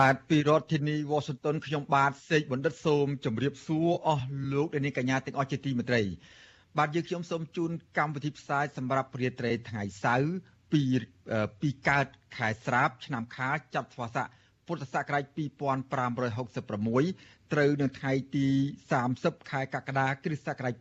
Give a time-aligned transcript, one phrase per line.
[0.00, 6.02] បាទពីរដ្ឋធានី Washington ខ្ញុំបាទសេកបណ្ឌិតសូមជម្រាបសួរអស់លោកអ្នកនាងកញ្ញាទាំងអស់ជាទីមេត្រី
[6.78, 10.34] បាទយើងខ្ញុំសូមជូនកម្មវិធីផ្សាយសម្រាប់ព្រាត្រីថ្ងៃសៅរ៍
[10.72, 10.82] ពី
[11.60, 14.26] ពីកើតខែស្រាប ឆ្នាំខាលចត្វាស័ក
[14.66, 18.46] ពុទ្ធសករាជ2566ត្រូវនៅថ្ងៃទី
[18.98, 20.74] 30ខែកក្កដាគ្រិស្តសករាជ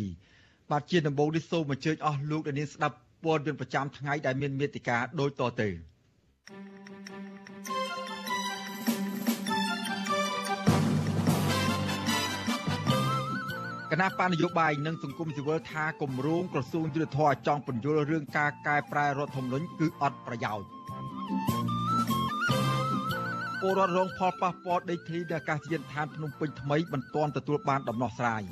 [0.00, 5.68] 2022បាទជាដំបូងនេះសូមអញ្ជើញអស់លោកអ្នកនាងស្ដាប់ព័ត៌មានប្រចាំថ្ងៃដែលមានមេតិការដូចតទៅ
[13.92, 20.66] គណៈបណ្ឌនយោបាយនិងសង្គមស៊ីវិលថាគម្រោងក្រសួងយុទ្ធភ័ពចង់ពន្យល់រឿងការកែប្រែរដ្ឋធម្មនុញ្ញគឺអត់ប្រយោជន៍
[23.60, 28.42] ពលរដ្ឋរងផលប៉ះពាល់ដីធ្លីនៅអាកាសយានដ្ឋានភ្នំពេញថ្មីមិនទាន់ទទួលបានដំណោះស្រាយ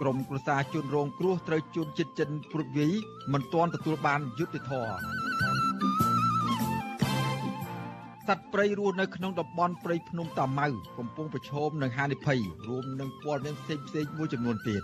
[0.00, 2.92] ក្រមគ្រួសារជនរងគ្រោះត្រូវជួនចិត្តចិនព្រួតវាយ
[3.32, 5.31] មិនទាន់ទទួលបានយុត្តិធម៌
[8.28, 14.82] សត្វព្រៃរស់នៅក្នុងតំបន់ព្រៃភ្នំតាម៉ៅកំពុងប្រឈមនឹងហានិភ័យរួមនឹងព័ត៌មានផ្សេងផ្សេងមួយចំនួនទៀត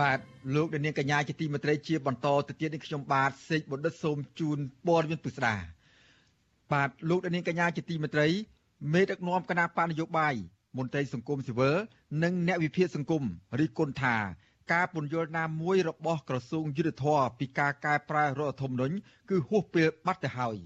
[0.00, 0.18] បាទ
[0.54, 5.56] លោកនាងកញ្ញាជាទីមេត្រីជាបន្តទៅទៀតនេះខ្ញុំបាទសេកបណ្ឌិតសូមជូនព័ត៌មានពិស្ដា
[6.72, 8.28] បាទលោកនាងកញ្ញាជាទីមេត្រី
[8.92, 10.34] មេដឹកនាំគណៈបកនយោបាយ
[10.76, 11.76] មន្ត្រីសង្គមស៊ីវិល
[12.22, 13.22] និងអ្នកវិភាគសង្គម
[13.60, 14.16] រិះគន់ថា
[14.72, 18.94] ការពន្យល់ណាមួយរបស់ក្រសួងយុទ្ធភ័ពពីការកែប្រែរដ្ឋធម្មនុញ្ញ
[19.30, 20.56] គឺហួសពេលបាត់ទៅហើយ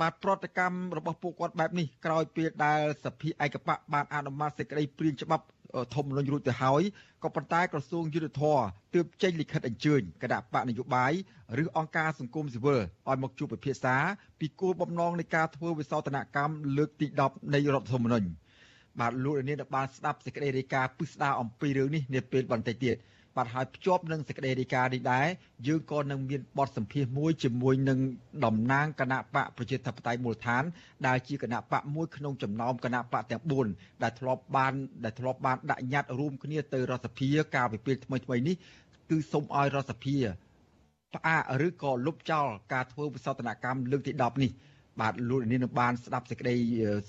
[0.00, 5.44] បាទប្រតិកម្មរបស់ពួកគាត់បែបនេះក្រោយពេលដែលសភាឯកបកបានអនុម័តសេចក្តីព្រាងច្បាប់
[5.94, 6.82] ធម្មនុញ្ញរួចទៅហើយ
[7.22, 8.58] ក៏ប៉ុន្តែក្រសួងយុទ្ធភ័ព
[8.94, 11.12] ទើបចេញលិខិតអញ្ជើញគណៈបកនយោបាយ
[11.62, 13.96] ឬអង្គការសង្គមស៊ីវិលឲ្យមកជួបពិភាក្សា
[14.40, 18.28] ពីគោលបំណងនៃការធ្វើវិសោធនកម្មលើកទី10នៃរដ្ឋធម្មនុញ្ញ
[19.00, 22.96] បាទលោកលានបានស្ដាប់សេចក្តីរាយការណ៍ពិស្ដារអំពីរឿងនេះនាពេលបន្តិចទៀត
[23.36, 25.26] បាទហើយភ្ជាប់នឹងសេចក្តីរាយការណ៍នេះដែរ
[25.66, 27.98] យើងក៏នឹងមានបទសម្ភាសន៍មួយជាមួយនឹង
[28.44, 30.62] តំណាងគណៈបកប្រជាធិបតេយ្យមូលដ្ឋាន
[31.06, 33.42] ដែលជាគណៈបកមួយក្នុងចំណោមគណៈបកទាំង
[33.72, 34.72] 4ដែលធ្លាប់បាន
[35.04, 38.56] ដែលធ្លាប់បានដាក់ញត្តិរួមគ្នាទៅរដ្ឋសភាកាលពីពេលថ្មីថ្មីនេះ
[39.10, 40.16] គឺសូមឲ្យរដ្ឋសភា
[41.14, 44.52] ផ្អាកឬក៏លុបចោលការធ្វើវិសោធនកម្មលើកទី10នេះ
[45.00, 46.56] បាទលោកនាងនឹងបានស្ដាប់សេចក្តី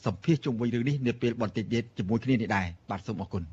[0.05, 3.43] សម្ភាសជុំវិញរឿងនេះនាពេលបន្តិចទៀតជាមួយគ្នានេះដែរបាទសូមអរគុណ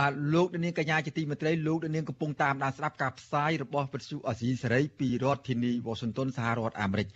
[0.00, 7.08] បាទលោកនាងកញ្ញាជាទីមេត្រីលោកនាងកំពុងតាមដានស្ដាប់ការផ្សាយរបស់វិទ្យុអសីសេរីពីរដ្ឋធានី Washington សហរដ្ឋអាមេរិក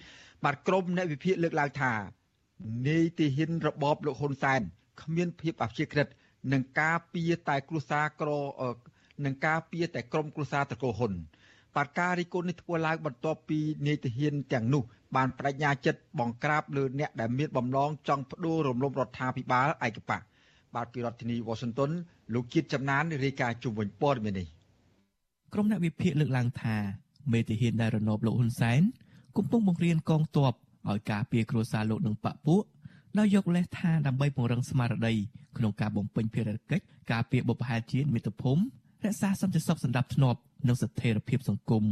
[0.45, 1.93] បាទក្រុមអ្នកវិភាគលើកឡើងថា
[2.87, 4.61] នីតិហ៊ានរបបលោកហ៊ុនសែន
[5.03, 6.09] គ្មានភាពអព្យាក្រឹត
[6.53, 8.31] នឹងការពៀតែគ្រួសារក្រ
[9.25, 11.12] នឹងការពៀតែក្រុមគ្រួសារតកោហ៊ុន
[11.77, 14.83] បាទការរីគុណនេះធ្វើឡើងបន្ទាប់ពីនីតិហ៊ានទាំងនោះ
[15.17, 20.23] បានបដិញ្ញាចិត្តបង្ក្រាបលើអ្នកដែលមានបំណងចង់ផ្ដួលរំលំរដ្ឋាភិបាលឯកបក
[20.75, 21.91] បាទពីរដ្ឋធានី Washington
[22.35, 24.47] លោកជាតិចំណានរាយការណ៍ជុំវិញព័ត៌មាននេះ
[25.53, 26.77] ក្រុមអ្នកវិភាគលើកឡើងថា
[27.33, 28.81] មេតិហ៊ានដែលរណបលោកហ៊ុនសែន
[29.37, 30.53] កំពុងបង្រៀនកងទ័ព
[30.89, 32.62] ឲ្យការពារគ្រួសារលោកនិងបពពួក
[33.19, 35.15] ដោយយកលេសថាដើម្បីពង្រឹងស្មារតី
[35.59, 38.61] ក្នុងការបំពេញភារកិច្ចការពារបុព្វហេតុជាតិមាតុភូមិ
[39.05, 41.85] រក្សាសន្តិសុខសណ្ដាប់ធ្នាប់និងស្ថិរភាពសង្គម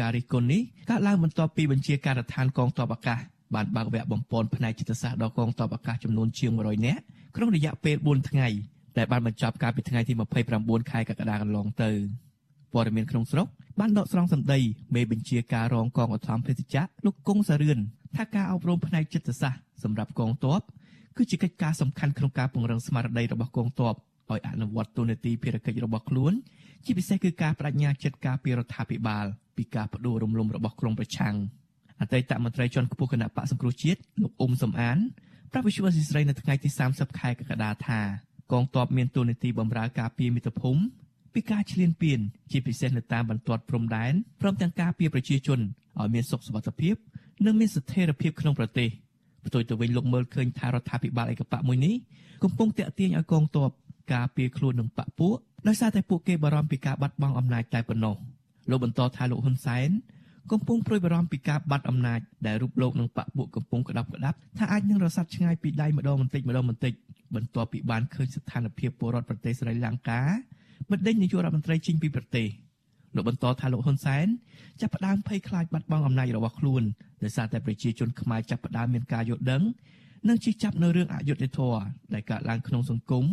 [0.00, 3.18] ការរិះគន់នេះកើតឡើងបន្ទាប់ពីបញ្ជាការដ្ឋានកងទ័ពអាកាស
[3.54, 7.02] បានបើកវគ្គបំពន់ផ្នែកចិត្តសាស្ត្រដល់កងទ័ពអាកាសចំនួនជាង100នាក់
[7.36, 8.48] ក្នុងរយៈពេល4ថ្ងៃ
[8.96, 10.12] ដែលបានបញ្ចប់កាលពីថ្ងៃទី
[10.52, 11.90] 29ខែកក្កដាកន្លងទៅ
[12.72, 13.46] ព័ត៌មានក្នុងស្រុក
[13.80, 14.58] បានដកស្រង់សម្ដី
[14.94, 17.78] មេបញ្ជាការរងកងឧទ្ធម្ភាគចក្រលោកគង់សារឿន
[18.16, 20.60] ថាការអប់រំផ្នែកចិត្តសាស្ត្រសម្រាប់កងទ័ព
[21.16, 23.94] គឺជាកិច្ចការសំខាន់ក្នុងការពង្រឹងស្មារតីរបស់កងទ័ព
[24.30, 26.32] ឲ្យអនុវត្តទូនាទីភារកិច្ចរបស់ខ្លួន
[26.84, 29.26] ជាពិសេសគឺការបដិញ្ញាចិត្តការពីរដ្ឋាភិបាល
[29.56, 31.34] ពីការផ្ដួលរំលំរបស់ក្រុមប្រឆាំង
[32.00, 34.98] អតីតមន្ត្រីជាន់ខ្ពស់គណៈបកសង្គ្រោះជាតិលោកអ៊ុំសំអាន
[35.52, 38.00] ប្រាប់វិសុវស៊ីស្រីនៅថ្ងៃទី30ខែកក្កដាថា
[38.52, 40.82] កងទ័ពមានទូនាទីបម្រើការពារមាតុភូមិ
[41.34, 42.18] ពីការឈ្លានពាន
[42.50, 45.60] ជាពិសេសនៅតាមបន្ទាត់ព្រំដែនព្រមទាំងការពារប្រជាជន
[46.00, 46.94] ឲ្យមានសុខសុវត្ថិភាព
[47.46, 48.88] និងមានស្ថិរភាពក្នុងប្រទេស
[49.46, 51.94] ផ្ទុយទៅវិញលោកមើលឃើញថារដ្ឋាភិបាលឯកបកមួយនេះ
[52.42, 53.70] កំពុងតាក់ទាញឲ្យកងទ័ព
[54.12, 58.16] ការពារខ្លួននឹងបកពួកដោយសារតែពួកគេបារម្ភពីការបាត់បង់អំណាចតែប៉ុណ្ណោះ
[58.70, 59.90] លោកបន្តថាលោកហ៊ុនសែន
[60.50, 66.92] កំពុងព្រួយបារម្ភពីការបាត់អំណាចដែលរូបលោកនិងបពពួកកំពុងក្តាប់ក្តាប់ថាអាចនឹងរសាត់ឆ្ងាយពីដៃម្ដងបន្តិចម្ដងបន្តិច
[67.34, 70.22] បន្ទាប់ពីបានឃើញស្ថានភាពពលរដ្ឋប្រទេសស្រីលង្កា
[70.90, 72.46] បណ្ដេញនាយករដ្ឋមន្ត្រីចេញពីប្រទេស
[73.14, 74.26] លោកបន្តថាលោកហ៊ុនសែន
[74.80, 76.82] ចាប់ផ្ដើមភ័យខ្លាចបាត់បង់អំណាចរបស់ខ្លួន
[77.22, 79.62] ដោយសារតែប្រជាជនខ្មែរចាប់ផ្ដើមមានការយល់ដឹង
[80.28, 81.80] និងជិះចាប់នៅរឿងអយុត្តិធម៌
[82.14, 83.24] ដែលកើតឡើងក្នុងសង្គម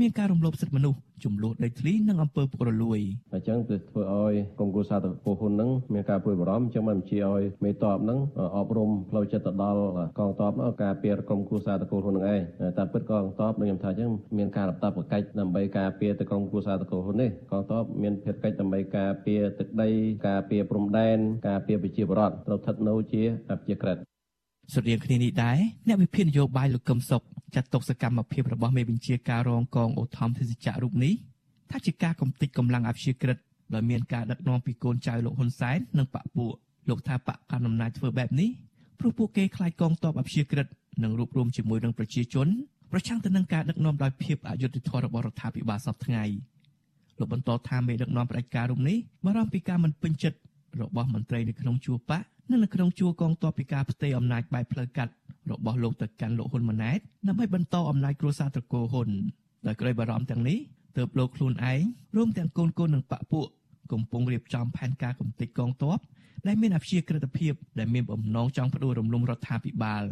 [0.00, 2.98] មានការរំលោភសិទ្ធិមនុស្សចំនួនដីធ្លីនិងអំពើពុករលួយ
[3.34, 8.18] អញ្ចឹងទៅធ្វើឲ្យកុំគូសាតកោហ៊ុននឹងមានការព្រួយបារម្ភអញ្ចឹងបានបញ្ជាឲ្យមេតបនឹង
[8.56, 9.80] អប់រំផ្លូវចិត្តទៅដល់
[10.18, 12.40] កងទ័ពនោះការពារក្រុមគូសាតកោហ៊ុននឹងឯង
[12.78, 19.90] តែពិតកងទ័ពនឹងខ្ញុំថាអញ្ចឹងមានការរំដាប់ប្រកិច្ចដើម្បីការពារទៅក្រុមគូសាតកោហ៊ុននេះកងទ័ពមានភារកិច្ចដើម្បីការពារទឹកដី
[20.26, 21.18] ការពារព្រំដែន
[21.48, 23.96] ការពារប្រជាពលរដ្ឋត្រូវស្ថិតនៅជាប្រជាក្រិត
[24.72, 25.58] ស្រដៀងគ្នានេះដែរ
[25.88, 27.22] អ្នកវិភាគនយោបាយលោកកឹមសុខ
[27.54, 31.14] ចាត់ទុកសកម្មភាពរបស់មេបញ្ជាការរងកងអូថំទេសចៈរូបនេះ
[31.70, 33.38] ថាជាការកំទេចកម្លាំងអព្យាក្រឹត
[33.74, 36.52] ដោយមានការដឹកនាំពីកូនចៅលោកហ៊ុនសែននិងបកពួក
[36.88, 38.50] លោកថាបកកណ្ដាលអំណាចធ្វើបែបនេះ
[38.98, 40.66] ព្រោះពួកគេខ្លាចកងទ័ពអព្យាក្រឹត
[41.02, 42.48] និងរួបរวมជាមួយនឹងប្រជាជន
[42.92, 46.24] ប្រឆាំងទៅនឹងការដឹកនាំដោយភាពអយុត្តិធម៌របស់រដ្ឋាភិបាលសពថ្ងៃ
[47.18, 50.38] លោកបន្តថាមេដឹកនាំផ្ដាច់ការរូបនេះបារម្ភពីការមិនពេញចិត្ត
[50.80, 55.12] របស់មន្ត្រីនៅក្នុងជួរបក និងនៅក្នុងជួរកងទ័ពពីការផ្ទេរអំណាចបែបផ្លូវកាត់
[55.50, 56.98] របស់លោកទៅកាន់លោកហ៊ុនម៉ាណែត
[57.28, 59.08] ដើម្បីបន្តអំណាចគ្រួសារត្រកូលហ៊ុន
[59.66, 60.58] ដោយក្តីបារម្ភទាំងនេះ
[60.96, 61.82] ទើបលោកខ្លួនឯង
[62.16, 63.46] រួមទាំងកូនកូននិងបពពួក
[63.92, 65.98] កំពុងរៀបចំផែនការកំទេចកងទ័ព
[66.46, 70.02] ដែលមានអព្យាក្រឹតភាពដែលមានបំណងចង់ផ្ដួលរំលំរដ្ឋាភិបាល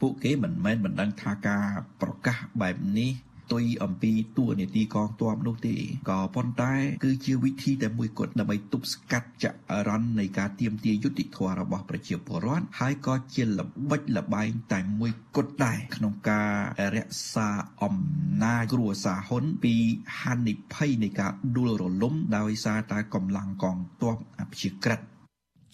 [0.00, 1.64] ពួកគេមិនមែនមិនដឹងថាការ
[2.02, 3.10] ប្រកាសបែបនេះ
[3.52, 5.74] ទុយអំពីតួនាទីកងទ័ពនោះទេ
[6.10, 6.72] ក៏ប៉ុន្តែ
[7.04, 9.46] គឺជាវិធីតែមួយគត់ដើម្បីទប់ស្កាត់ច
[9.88, 16.50] រន្តនៃការទៀមទាយុតិធម៌របស់ប្រជាពលរដ្ឋហើយក៏ជាល្បិចល្បែងតែមួយគត់ដែរក្នុងការ
[16.96, 17.48] រក្សា
[17.82, 17.96] អំ
[18.42, 19.74] ណាចគ្រួសារហ៊ុនពី
[20.20, 25.00] ហានិភ័យនៃការដួលរលំដោយសារតែកម្លាំងកងទ័ពអព្យាក្រឹត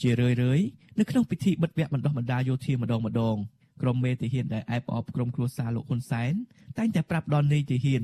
[0.01, 0.67] ជារឿយៗ
[0.99, 3.37] នៅក្នុងពិធីបិទវគ្គបណ្ដុះបណ្ដាលយោធាម្ដងម្ដង
[3.81, 6.33] ក្រុមមេទាហានដែលអែបអបក្រុមគ្រួសារលោកហ៊ុនសែន
[6.79, 8.03] តែងតែប្រាប់ដល់នាយទាហាន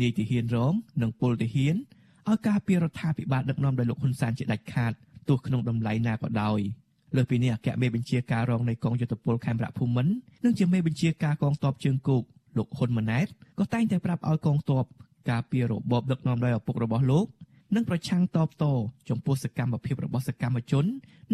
[0.00, 0.72] នាយទាហានរង
[1.02, 1.74] និងពលទាហាន
[2.28, 4.92] ឲ្យការពីរដ្ឋាភិបាលដឹកនាំដោយលោកហ៊ុនសែនជាដាច់ខាត
[5.28, 6.60] ទោះក្នុងតម្លៃណាក៏ដោយ
[7.16, 10.12] លើពីនេះអគ្គមេបញ្ជាការរងនៃកងយុទ្ធពលខេមរៈភូមិន្ទ
[10.44, 12.22] និងជាមេបញ្ជាការកងទ័ពជើងគោក
[12.58, 13.26] លោកហ៊ុនម៉ាណែត
[13.58, 14.84] ក៏តែងតែប្រាប់ឲ្យកងទ័ព
[15.30, 17.26] ការពីរបបដឹកនាំដោយឪពុករបស់លោក
[17.74, 18.64] និងប្រឆាំងតបត
[19.08, 20.84] ចំពោះសកម្មភាពរបស់សកម្មជន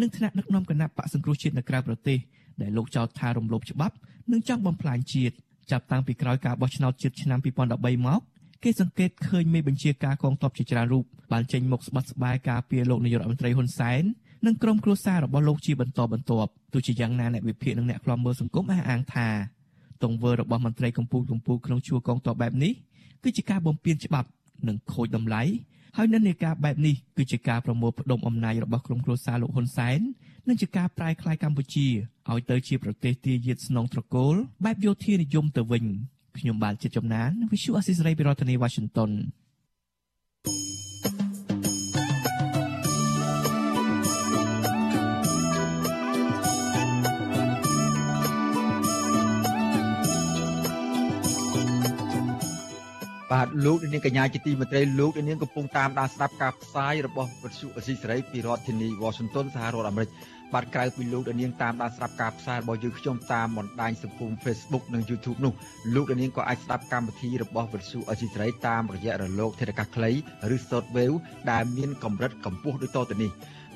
[0.01, 2.17] និងថ្នាក់ដឹកនាំគណៈបកសង្គ្រោះជាតិនៅក្រៅប្រទេស
[2.61, 3.95] ដែលលោកចោទថារំលោភច្បាប់
[4.31, 5.35] និងចង់បំផ្លាញជាតិ
[5.71, 8.21] ចាប់តាំងពីក្រោយការបោះឆ្នោតជាតិឆ្នាំ2013មក
[8.63, 14.03] គេសង្កេតឃើញមេបញ្ជាការកងទ័ពជាច្រើនរូបបានចេញមុខស្បត់ស្បាយការពារលោកនាយករដ្ឋមន្ត្រីហ៊ុនសែន
[14.45, 19.27] និងក្រុមគ្រួសាររបស់លោកជាបន្តបន្ទាប់ទោះជាយ៉ាងណាអ្នកវិភាគនិងអ្នកខ្លាំមើលសង្គមអះអាងថា
[20.03, 22.73] ទង្វើរបស់មន្ត្រីកម្ពុជាកម្ពុជាក្នុងជួរកងទ័ពបែបនេះ
[23.23, 24.27] គឺជាការបំពានច្បាប់
[24.67, 25.41] និងខូចតម្លៃ
[25.97, 29.99] ហើយនិន្នាការបែបនេះគឺជាការប្រមូលផ្ដុំអំណាចរបស់ក្រុមគ្រួសារលោកហ៊ុនសែន
[30.47, 31.87] និងជាការប្រែក្លាយកម្ពុជា
[32.31, 34.35] ឲ្យទៅជាប្រទេសទាយាទស្នងត្រកូល
[34.65, 35.85] បែបយោធានិយមទៅវិញ
[36.39, 39.11] ខ្ញុំបានជាចំណាន Visual Assisray ពីរដ្ឋធានី Washington
[53.31, 60.09] បាទលោកនាងកញ្ញាជាទីមេត្រីលោកនាងកំពុងតាមដានស្ដាប់ការផ្សាយរបស់វិទ្យុអស៊ីសេរីពីរដ្ឋធានី Washington សហរដ្ឋអាមេរិក
[60.53, 65.53] បាទក្រៅពីលោកនាងតាមដានស្ដាប់ការផ្សាយរបស់យើងខ្ញុំតាមបណ្ដាញសង្គម Facebook និង YouTube នោះ
[65.95, 70.11] លោកនាងក៏អាចស្ដាប់កម្មវិធីរបស់វិទ្យុអស៊ីសេរីតាមរយៈរលកធាតុអាកាសខ្លី
[70.55, 71.17] ឬ Shortwave
[71.51, 73.31] ដែលមានកម្រិតកម្ពស់ដូចតទៅនេះ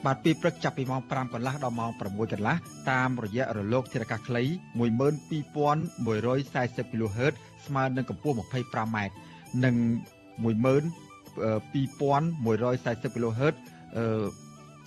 [0.06, 2.02] បាទពេលព្រឹកចាប់ពីម៉ោង5កន្លះដល់ម៉ោង6
[2.34, 2.56] កន្លះ
[2.92, 4.44] តាមរយៈរលកធាតុអាកាសខ្លី
[4.80, 7.34] 12140 kHz
[7.66, 8.98] ស្មើនឹងកម្ពស់ 25m
[9.64, 9.76] និង
[10.44, 13.56] 12140 kHz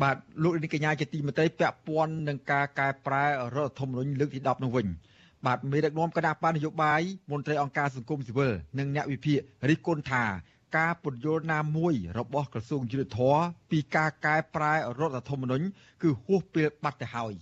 [0.00, 4.86] បាទលោកនាងកញ្ញាជាទីមេត្រីពាក់ព័ន្ធនឹងការកែប្រែរដ្ឋធម្មនុញ្ញលើកទី10នោះវិញ
[5.46, 10.24] បាទមេដឹកនាំគណៈបណ្ឌនយោបាយមន្ត្រីអង្គការសង្គមស៊ីវិលនិងអ្នកវិភាគរិះគន់ថា
[10.78, 13.38] ការពន្យល់ណាមួយរបស់ក្រសួងយុទ្ធភ័ព
[13.70, 15.64] ពីការកែប្រែរដ្ឋធម្មនុញ្ញ
[16.02, 17.32] គឺហួសពេលបាត់ទៅហើយ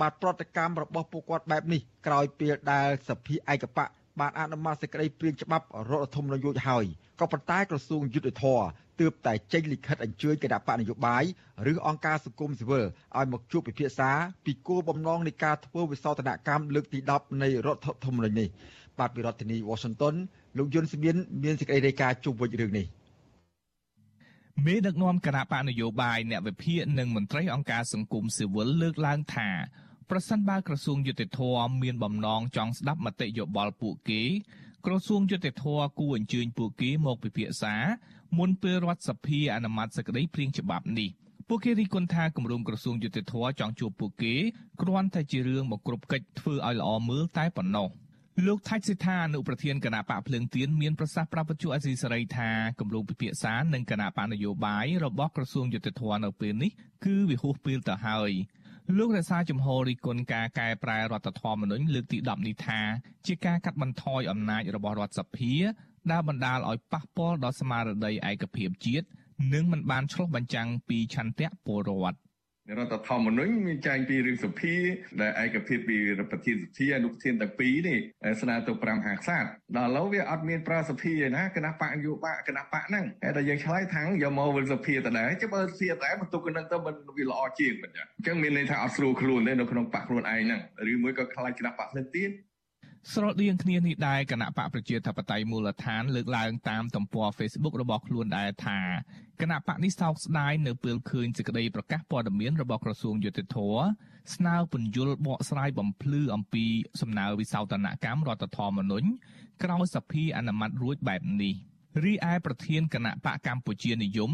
[0.00, 3.88] បាទប្រតិកម្មរបស់ពួកគាត់បែបនេះក្រោយពេលដែលសភាឯកបក
[4.20, 6.84] បានអនុម័តសេចក្តីព្រាងច្បាប់រដ្ឋធម្មនុញ្ញរួចហើយ
[7.20, 8.60] ក៏ប៉ុន្តែក្រសួងយុទ្ធភ័ព
[9.00, 11.24] ទើបតែចេញលិខិតអញ្ជើញគណៈបកនយោបាយ
[11.72, 12.84] ឬអង្គការសង្គមស៊ីវិល
[13.16, 14.10] ឲ្យមកជួបពិភាក្សា
[14.44, 18.48] ពីគោលបំណងនៃការធ្វើវិសោធនកម្មលើកទី10នៃរដ្ឋធម្មនុញ្ញនេះ
[18.98, 20.14] បាទពីរដ្ឋធានី Washington
[20.58, 22.86] លោកយុនសមៀនមានសេចក្តីរាយការណ៍ជុំវិញរឿងនេះ
[24.66, 29.48] មេដឹកនាំគណៈបកនយោបាយអ្នកវិភាគនិងមន្ត្រីអង្គការសង្គមស៊ីវិលលើកឡើងថា
[30.10, 31.40] ប្រសិនបើក្រសួងយុតិធធ
[31.82, 34.22] មានបំណងចង់ស្ដាប់មតិយោបល់ពួកគេ
[34.86, 35.64] ក្រសួងយុតិធធ
[35.98, 37.74] គួរអញ្ជើញពួកគេមកពិភាក្សា
[38.38, 41.10] មុនពេលរដ្ឋសភាអនុម័តសេចក្តីព្រៀងច្បាប់នេះ
[41.48, 44.34] ពួកគេរីកគុណថាគម្រោងក្រសួងយុតិធធចង់ជួបពួកគេ
[44.80, 47.88] គ្រាន់តែជារឿងមកគ្រប់កិច្ចធ្វើឲ្យល្អមើលតែប៉ុណ្ណោះ
[48.46, 52.50] លោកថាច់សិដ្ឋាអនុប្រធានគណៈបកភ្លើងទៀនមានប្រសាសន៍ប្រាប់វិទ្យុអសីសេរីថា
[52.80, 56.70] គម្រោងពិភាក្សានឹងគណៈបកនយោបាយរបស់ក្រសួងយុតិធធនៅពេលនេះ
[57.04, 58.32] គឺវាហួសពេលទៅហើយ
[58.98, 62.80] លោករក្សាជំហររិះគន់ការកែប្រែរដ្ឋធម្មនុញ្ញលើកទី10នេះថា
[63.26, 65.54] ជាការកាត់បន្ថយអំណាចរបស់រដ្ឋសភា
[66.10, 69.06] ដែលបណ្ដាលឲ្យប៉ះពាល់ដល់ស្មារតីឯកភាពជាតិ
[69.54, 72.18] និងមិនបានឆ្លុះបញ្ចាំងពីឆន្ទៈពលរដ្ឋ
[72.78, 74.74] រដ្ឋធម្មនុញ្ញមានចែងពីរឿងសភា
[75.20, 75.96] ដែលឯកភាពពី
[76.30, 77.98] ប្រធានសភាអនុប្រធានទាំងពីរនេះ
[78.42, 79.44] ស្នើទៅ5ហាខ្សាត
[79.76, 83.04] ដល់ឥឡូវវាអត់មានប្រសភាឯណាគណៈបកនយោបាយគណៈបកហ្នឹង
[83.36, 90.60] តែយើងឆ្លើយថាងយកមកវិលសភាតដែរចុះបើសភាតែបន្ទុកនឹងទៅមិនវាល្អជាងមិនអញ្ចឹងមានន័យថាអត់ស្រួលខ្លួនទេនៅក្នុងបកខ្លួនឯងហ្នឹង
[90.92, 92.30] ឬមួយក៏ខ្លាចគណៈបកផ្សេងទៀត
[93.12, 98.78] ស្រដៀងគ្នានេះដែរគណៈបកប្រជាធិបតេយ្យមូលដ្ឋានលើកឡើងតាមទំព័រ Facebook របស់ខ្លួនដែរថា
[99.40, 103.58] គណៈបកនេះសោកស្ដាយនៅពេលឃើញសេចក្តីប្រកាសព័ត៌មានរបស់ក្រសួងយុតិធធ
[104.34, 106.64] ស្នើពន្យល់បកស្រាយបំភ្លឺអំពី
[107.00, 109.08] សំណើវិសោធនកម្មរដ្ឋធម្មនុញ្ញ
[109.62, 111.54] ក្រោយសភាអនុម័តរួចបែបនេះ
[112.04, 114.30] រីឯប្រធានគណៈបកកម្ពុជានិយម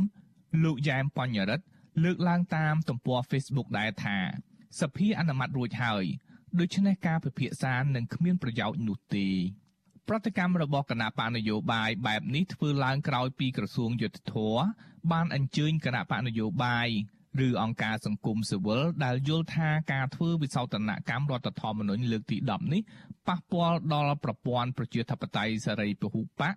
[0.64, 1.64] លោកយ៉ែមបញ្ញរិទ្ធ
[2.04, 4.16] លើកឡើងតាមទំព័រ Facebook ដែរថា
[4.80, 6.04] សភាអនុម័តរួចហើយ
[6.59, 9.28] ដូច្នេះការពិភាក្សានឹងគ្មានប្រយោជន៍នោះទេ
[10.09, 14.61] ប្រតិកម្មរបស់គណៈបកនយោបាយបែបនេះធ្វើឡើងក្រោយពីក្រសួងយុទ្ធភ័ព
[15.12, 16.88] បានអញ្ជើញគណៈបកនយោបាយ
[17.47, 22.83] ឬអង្គការសង្គមស៊ីវិលដែលយល់ថាការធ្វើវិសោធនកម្មរដ្ឋធម្មនុញ្ញលើកទី10នេះ
[23.28, 26.54] ប៉ះពាល់ដល់ប្រព័ន្ធប្រជាធិបតេយ្យសេរីពហុបក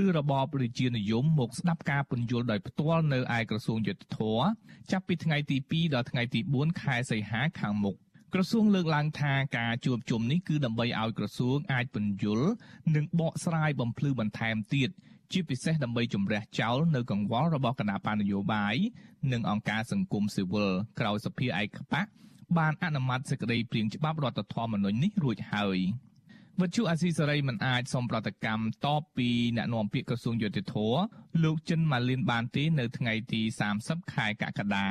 [0.00, 4.42] ឬរបបរាជានិយមមកស្ដាប់ការពន្យល់ដោយផ្ទាល់នៅឯក្រសួងយុទ្ធភ័ព
[4.90, 7.96] ចាប់ពីថ្ងៃទី2ដល់ថ្ងៃទី4ខែសីហាខាងមុខ
[8.34, 12.48] ក្រសួងលើកឡើងថាការជួបជុំនេះគឺដើម្បីឲ្យក្រសួងអាចពន្យល់
[12.94, 14.90] និងបកស្រាយបំភ្លឺបន្ថែមទៀត
[15.32, 18.76] ជាពិសេសដើម្បីជំរះចោលនៅកង្វល់របស់គណៈបញ្ញយោបាយ
[19.32, 22.06] និងអង្គការសង្គមស៊ីវិលក្រៅសភាឯកបក
[22.58, 25.78] បានអនុម័តសេចក្តីព្រៀងច្បាប់រដ្ឋធម្មនុញ្ញនេះរួចហើយ
[26.60, 30.76] វត្ថុអាស៊ីសេរីមិនអាចសុំប្រតិកម្មតបពីអ្នកនាំពាក្យក្រសួងយុតិធធ
[31.42, 33.42] លោកចិនម៉ាលីនបានទេនៅថ្ងៃទី
[33.78, 34.88] 30ខែកក្កដា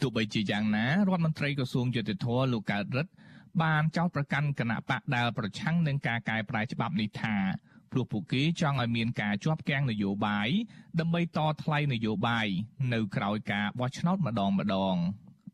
[0.00, 3.12] ទោះបីជាយ៉ាងណារដ្ឋមន្ត្រីក្រសួងយុតិធធលោកកើតរិទ្ធ
[3.62, 7.36] បានចោទប្រកាន់គណៈបកដែលប្រឆាំងនឹងការកែប្រែច្បាប់នេះថា
[7.92, 10.48] ព្រោះពួកគេចង់ឲ្យមានការជាប់គាំងនយោបាយ
[11.00, 12.46] ដើម្បីតថ្លៃនយោបាយ
[12.92, 14.96] នៅក្រៅការបោះឆ្នោតម្ដងម្ដង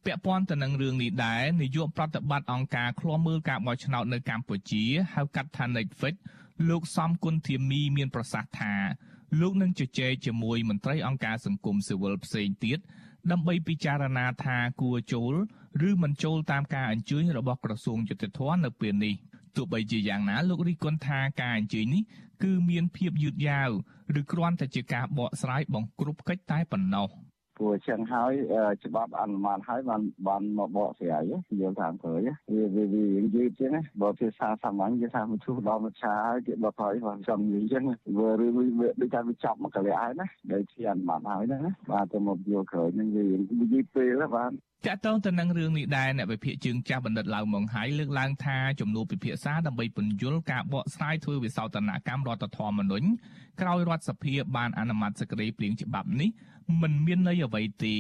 [0.05, 6.15] ពាក់ព័ន្ធទៅនឹងរឿងនេះដែរនាយកប្រតិបត្តិអង្គការឃ្លាំមើលការបោះឆ្នោតនៅកម្ពុជាហៅកាត់ថា Netflix
[6.69, 8.75] លោកសំគុណធាមីមានប្រសាសន៍ថា
[9.41, 12.79] លោកនឹងជជែកជាមួយមន្ត្រីអង្គការសង្គមស៊ីវិលផ្សេងទៀត
[13.33, 15.35] ដើម្បីពិចារណាថាគួរចូល
[15.89, 19.15] ឬមិនចូលតាមការអញ្ជើញរបស់ក្រសួងយុតិធធម៌នៅពេលនេះ
[19.57, 22.03] ទោះបីជាយ៉ាងណាលោករីគុណថាការអញ្ជើញនេះ
[22.43, 23.71] គឺមានភាពយឺតយ៉ាវ
[24.21, 27.09] ឬគ្រាន់តែជាការបកស្រាយបង្ក្រប់កិច្ចតែប៉ុណ្ណោះ។
[27.61, 28.33] ព្រោះចឹងហើយ
[28.85, 31.23] ច្បាប់អនុម័តហើយបានបានមកបកស្រាយ
[31.61, 32.15] យល់តាមព្រៃ
[32.55, 37.85] វាវាវាយឺតចឹងបើភាសាសាមញ្ញគេថាមកជួដល់មកឆាហើយគេបកហើយបានសំនិយាយចឹង
[38.19, 41.59] វារឿងវាដូចថាវាចាប់មកកលះហើយណាដែលជាអនុម័តហើយណា
[41.91, 44.53] បាទទៅមកយល់ក្រោយនឹងវានិយាយពេលបាទ
[44.87, 53.07] ចាក់តងទៅនឹងរឿងនេះដែរអ្នកវិភាគជើងចាស់បណ្ឌិតឡៅម៉ុងហៃលើកឡើងថាចំនួនពិភាក្សាដើម្បីពន្យល់ការបកស្រាយធ្វើវិសោធនកម្មរដ្ឋធម្មនុញ្ញ
[53.61, 56.31] ក្រោយរដ្ឋសភាបានអនុម័តសេចក្តីព្រៀងច្បាប់នេះ
[56.81, 57.97] មិនមានន័យអ្វីទេ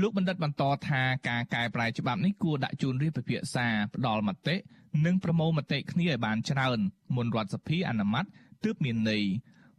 [0.00, 4.56] លោកបណ្ឌិតបន្តថាការកែប្រែច្បាប់នេះគួរដាក់ជូនរាជពិភាក្សាផ្ដល់មតិ
[5.04, 6.78] និងប្រមូលមតិគ្នាឲ្យបានច្រើន
[7.16, 8.24] មុនរដ្ឋសភាអនុម័ត
[8.64, 9.24] ទើបមានន័យ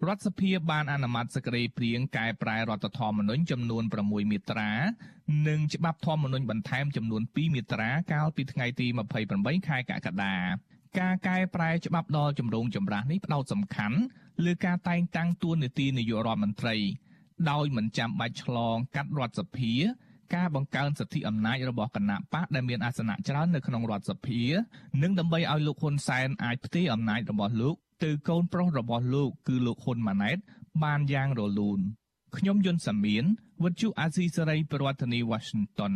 [0.08, 4.72] រដ្ឋសភាបានអនុម័តសេចក្តីព្រៀងកែប្រែរដ្ឋធម្មនុញ្ញចំនួន6មាត្រា
[5.48, 8.88] និងច្បាប់ធម្មនុញ្ញបន្ថែមចំនួន2មាត្រាកាលពីថ្ងៃទី
[9.28, 10.36] 28ខែកក្កដា
[11.00, 14.00] ការកែប្រែច្បាប់ដល់ជំរងចម្រាស់នេះផ្ដោតសំខាន់
[14.46, 16.76] លើការតែងតាំងតួនាទីនាយករដ្ឋមន្ត្រី
[17.52, 19.74] ដោយមិនចាំបាច់ឆ្លងកាត់រដ្ឋសភា
[20.36, 24.42] ការបង្កើនសិទ្ធិអំណាចរបស់គណៈបកដែលមានអាសនៈច្រើននៅក្នុងរដ្ឋសភា
[25.02, 30.38] និងដើម្បីឲ្យលោកហ៊ុនសែនអាចផ្ទេរអំណាចរបស់លោកទៅកូនប្រុសរបស់លោកគឺលោកហ៊ុនម៉ាណែត
[30.84, 31.80] បានយ៉ាងរលូន
[32.38, 33.24] ខ្ញុំយុនសាមៀន
[33.64, 35.94] វិទ្យុអាស៊ីសេរីប្រធានាធិបតី Washington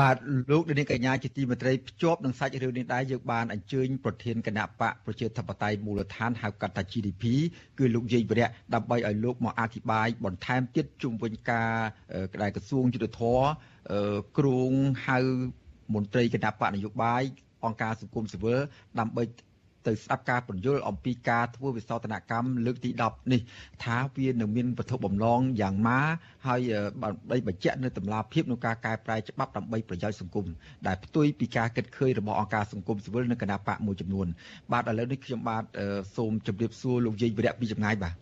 [0.00, 0.16] បាទ
[0.50, 7.24] លោកនាងកញ្ញាជាទីមេត្រីភ្ជាប់នឹងសាច់រឿងនេះដែរយើងបានអញ្ជើញប្រធានគណៈបកប្រជាធិបតេយ្យមូលដ្ឋានហៅកាត់ថា GDP
[7.78, 11.72] គឺលោកយាយវរៈដើម្បីឲ្យលោកមកអធិប្បាយបន្ថែមទៀតជុំវិញការ
[12.32, 13.44] ក្តារក្រសួងយុទ្ធភ័ព
[14.38, 14.72] គ្រង
[15.06, 15.18] ហៅ
[15.94, 17.22] មន្ត្រីគណៈបកនយោបាយ
[17.64, 18.60] អង្គការសង្គមស៊ីវិល
[18.98, 19.22] ដើម្បី
[19.86, 23.40] ទៅស្ដាប់ការពន្យល់អំពីការធ្វើវិសោធនកម្មលើកទី10នេះ
[23.84, 26.00] ថាវានឹងមានវត្ថុបំឡងយ៉ាងម៉ា
[26.46, 26.60] ហើយ
[27.02, 30.46] ដើម្បីបញ្ជាក់នៅតម្លាភាពក្នុងការកែប្រែច្បាប់ដើម្បីប្រយោជន៍សង្គម
[30.86, 34.26] ដែលផ្ទុយពីការគិតឃើញរបស់អង្គការសង្គមស៊ីវិលនិងគណៈបកមួយចំនួន
[34.72, 35.64] បាទឥឡូវនេះខ្ញុំបាទ
[36.16, 38.14] សូមជម្រាបសួរលោកយាយវិរៈពីចម្ងាយបាទ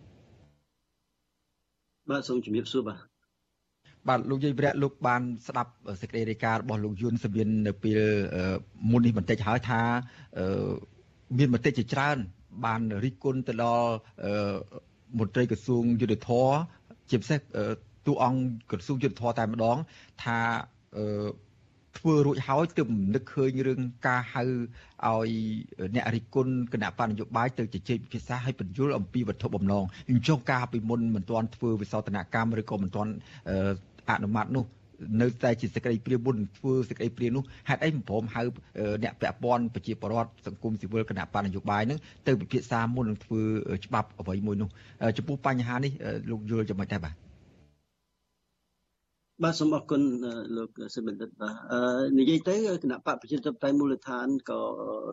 [2.11, 2.99] បាទសូមជម្រាបសួរបាទ
[4.09, 8.01] បាទលោកយាយវរៈលោកបានស្ដាប់សេចក្តីរាយការណ៍របស់លោកយុនសមៀននៅពេល
[8.91, 9.81] មុននេះបន្តិចហើយថា
[11.39, 12.19] មានមតិជាច្រើន
[12.65, 13.93] បានរិះគន់ទៅដល់
[15.19, 16.51] មន្ត្រីក្រសួងយុទ្ធភ័ព
[17.11, 17.41] ជាពិសេស
[18.07, 19.77] ទូអង្គក្រសួងយុទ្ធភ័ពតែម្ដង
[20.23, 20.39] ថា
[21.99, 25.31] ធ្វើរួចហើយទើបនឹកឃើញរឿងការហៅឲ្យ
[25.95, 33.13] អ្នករិះគន់គណៈបញ្ញយោបាយទៅជជែកពិភាក្សាឲ្យបញ្យល់អំពីវត្ថុបំណងអញ្ចឹងការពីមុនមិនទាន់ធ្វើវិសោធនកម្មឬក៏មិនទាន់
[34.11, 34.65] អនុម័តនោះ
[35.23, 38.43] នៅតែជាសេចក្តីព្រាមុនធ្វើសេចក្តីព្រានោះហេតុអីមិនព្រមហៅ
[39.03, 43.43] អ្នកពាក់ព័ន្ធប្រជាពលរដ្ឋសង្គមស៊ីវិលគណៈបណ្ឌនយោបាយនឹងទៅពិភាក្សាមុននឹងធ្វើ
[43.87, 44.69] ច្បាប់អ្វីមួយនោះ
[45.17, 45.93] ចំពោះបញ្ហានេះ
[46.31, 47.15] លោកយល់យ៉ាងម៉េចដែរបាទ
[49.43, 50.03] បាទសូមអរគុណ
[50.57, 51.55] លោកសិបណ្ឌិតបាទ
[52.19, 54.61] និយាយទៅគណៈបកប្រជាធិបតេយ្យមូលដ្ឋានក៏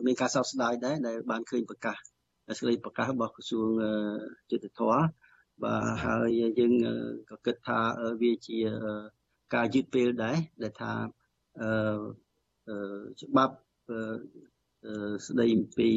[0.06, 3.68] មានការសោកស្ដាយដែរដែលបានឃើញប្រកាសសេចក្តីប្រកាសរបស់ក្រសួង
[4.50, 5.06] យុទ្ធភ័ព
[5.64, 6.28] បាទហើយ
[6.58, 6.72] យើង
[7.30, 7.78] ក៏គិតថា
[8.22, 8.58] វាជា
[9.54, 10.92] ការយឺតពេលដែរដែលថា
[11.60, 11.68] អឺ
[13.22, 13.54] ច្បាប់
[15.26, 15.90] ស្ដីអំពី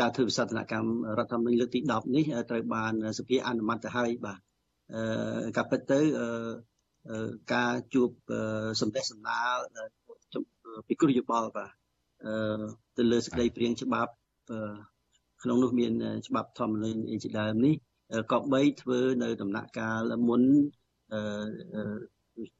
[0.00, 4.38] ការធ្វើវិសោធនកម្មរដ្ឋធម្មនុញ្ញលើកទី10នេះត្រូវបានសភាអនុម័តទៅហើយបាទ
[4.94, 6.00] អឺការពិតទៅ
[7.54, 8.10] ការជួប
[8.80, 9.56] សម្ដែងសម្ដាល
[10.86, 11.70] ពីគ្រោះយោបល់បាទ
[12.26, 12.62] អឺ
[12.96, 14.12] ទៅលើសេចក្តីព្រៀងច្បាប់
[15.42, 15.92] ក្នុងនោះមាន
[16.26, 17.74] ច្បាប់ធម្មនុញ្ញអីជាដើមនេះ
[18.32, 20.42] ក៏បីធ្វើនៅដំណាក់កាលមុន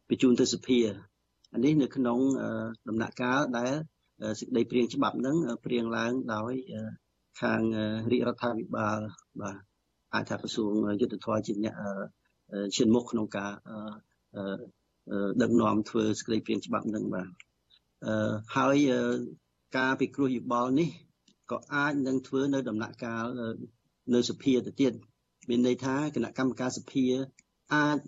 [0.08, 0.78] បញ្ជូនទៅសភា
[1.54, 2.18] អានេះនៅក្នុង
[2.88, 3.72] ដំណាក់កាលដែល
[4.38, 6.52] សេចក្តីព្រៀងច្បាប់ហ្នឹងព្រៀងឡើងដោយ
[7.40, 7.60] ខាង
[8.10, 8.98] រាជរដ្ឋាភិបាល
[9.40, 9.56] បាទ
[10.14, 11.74] អាចថាក្រសួងយុទ្ធភ័ពជាអ្នក
[12.76, 13.52] ឈានមុខក្នុងការ
[15.42, 17.28] ដឹកនាំធ្វើសេចក្តីព្រៀងច្បាប់ហ្នឹងបាទ
[18.56, 18.76] ហើយ
[19.78, 20.88] ការពិគ្រោះយោបល់នេះ
[21.50, 23.24] ក៏អាចនឹងធ្វើនៅដំណាក់កាល
[24.14, 24.92] នៅសភាទៅទៀត
[25.48, 27.04] មានន័យថាគណៈកម្មការសភា
[27.74, 27.98] អាច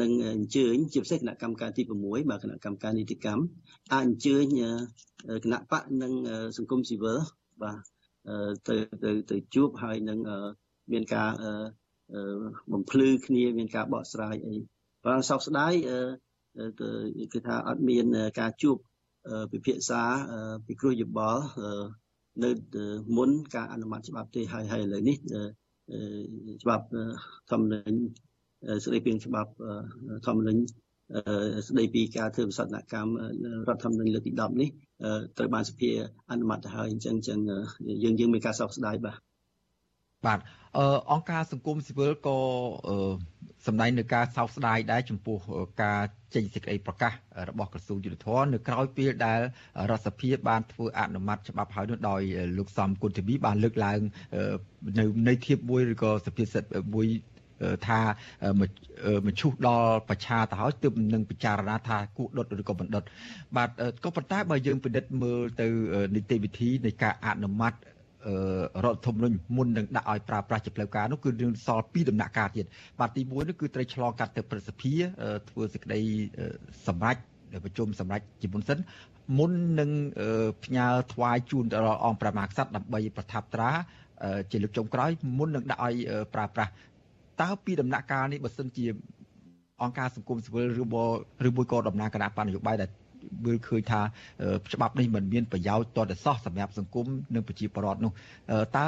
[0.00, 3.44] នឹងអញ្ជើញជាពិសេសគណៈកម្មការទី6បាទគណៈកម្មការនីតិកម្ម
[3.92, 4.44] អាចអញ្ជើញ
[5.44, 6.12] គណៈបកនិង
[6.56, 7.18] សង្គមស៊ីវិល
[7.62, 7.78] បាទ
[8.68, 10.18] ទៅទៅទៅជួបហើយនឹង
[10.92, 11.30] មានការ
[12.72, 14.56] បំភ្លឺគ្នាមានការបកស្រាយអី
[15.04, 15.72] បាទសោកស្ដាយ
[17.32, 18.04] គឺថាអត់មាន
[18.40, 18.76] ការជួប
[19.52, 20.02] ពិភាក្សា
[20.66, 21.42] ពិគ្រោះយោបល់
[22.44, 22.50] នៅ
[23.16, 25.16] មុនការអនុម័តច្បាប់ទេហើយហើយឥឡូវនេះ
[26.62, 26.84] ច្បាប់
[27.50, 27.96] ធម្មនុញ្ញ
[28.84, 29.50] ស្ដីពីច្បាប់
[30.26, 30.60] ធម្មនុញ្ញ
[31.68, 33.12] ស្ដីពីការធ្វើវិសោធនកម្ម
[33.68, 34.68] រដ្ឋធម្មនុញ្ញលើកទី10នេះ
[35.38, 35.90] ត្រូវបានសភា
[36.30, 37.38] អនុម័តទៅហើយអញ្ចឹងអញ្ចឹង
[38.04, 39.18] យើងយើងមានការសោកស្ដាយបាទ
[40.26, 40.38] បាទ
[41.12, 42.38] អង្គការសង្គមស៊ីវិលក៏
[43.66, 45.38] សម្ដែងនៅការសោកស្ដាយដែរចំពោះ
[45.82, 46.00] ការ
[46.34, 47.12] ចេញសេចក្តីប្រកាស
[47.48, 49.40] របស់ក្រសួងយុទ្ធភ័ពនៅក្រៅពេលដែល
[49.90, 52.22] រដ្ឋសភាបានធ្វើអនុម័តច្បាប់ហើយនោះដោយ
[52.58, 54.00] លោកសំគុណធីវីបានលើកឡើង
[54.98, 57.06] នៅនៃធៀបមួយឬក៏សភាសិទ្ធមួយ
[57.86, 58.00] ថា
[59.26, 63.02] មឈូសដល់ប្រឆាទៅហើយទើបនឹងពិចារណាថាគួរដុតឬក៏បណ្ឌិត
[63.56, 63.68] បាទ
[64.04, 65.66] ក៏ប៉ុន្តែបើយើងពិនិត្យមើលទៅ
[66.14, 67.74] នីតិវិធីនៃការអនុម័ត
[68.84, 72.66] រដ្ឋធម្មនុញ្ញមុននឹងដាក់ឲ្យប្រើប្រាស់ជាផ្លូវការនោះគឺរឿងសល់ពីដំណាក់កាលទៀត
[73.00, 74.92] បាទទី1នោះគឺត្រូវឆ្លងកាត់ទៅប្រសិទ្ធិ
[75.50, 76.00] ធ្វើសេចក្តី
[76.86, 77.16] សម្រេច
[77.64, 78.78] ប្រជុំសម្រេចជាមុនសិន
[79.38, 79.90] មុននឹង
[80.64, 83.70] ផ្ញើថ្វាយជូនដល់អង្គព្រះមហាក្សត្រដើម្បីប្រថាប់ត្រា
[84.50, 85.94] ជាលើកចុងក្រោយមុននឹងដាក់ឲ្យ
[86.34, 86.72] ប្រើប្រាស់
[87.42, 88.84] តើពីដំណាក់កាលនេះបើសិនជា
[89.82, 91.08] អង្គការសង្គមស៊ីវិលឬមួយ
[91.48, 92.90] ឬមួយក៏ដំណើរគណៈបញ្ញយោបាយដែល
[93.44, 94.00] មើលឃើញថា
[94.74, 98.12] ច្បាប់នេះមិនមានប្រយោជន៍តទៅសោះសម្រាប់សង្គមនិងប្រជាពលរដ្ឋនោះ
[98.76, 98.86] តើ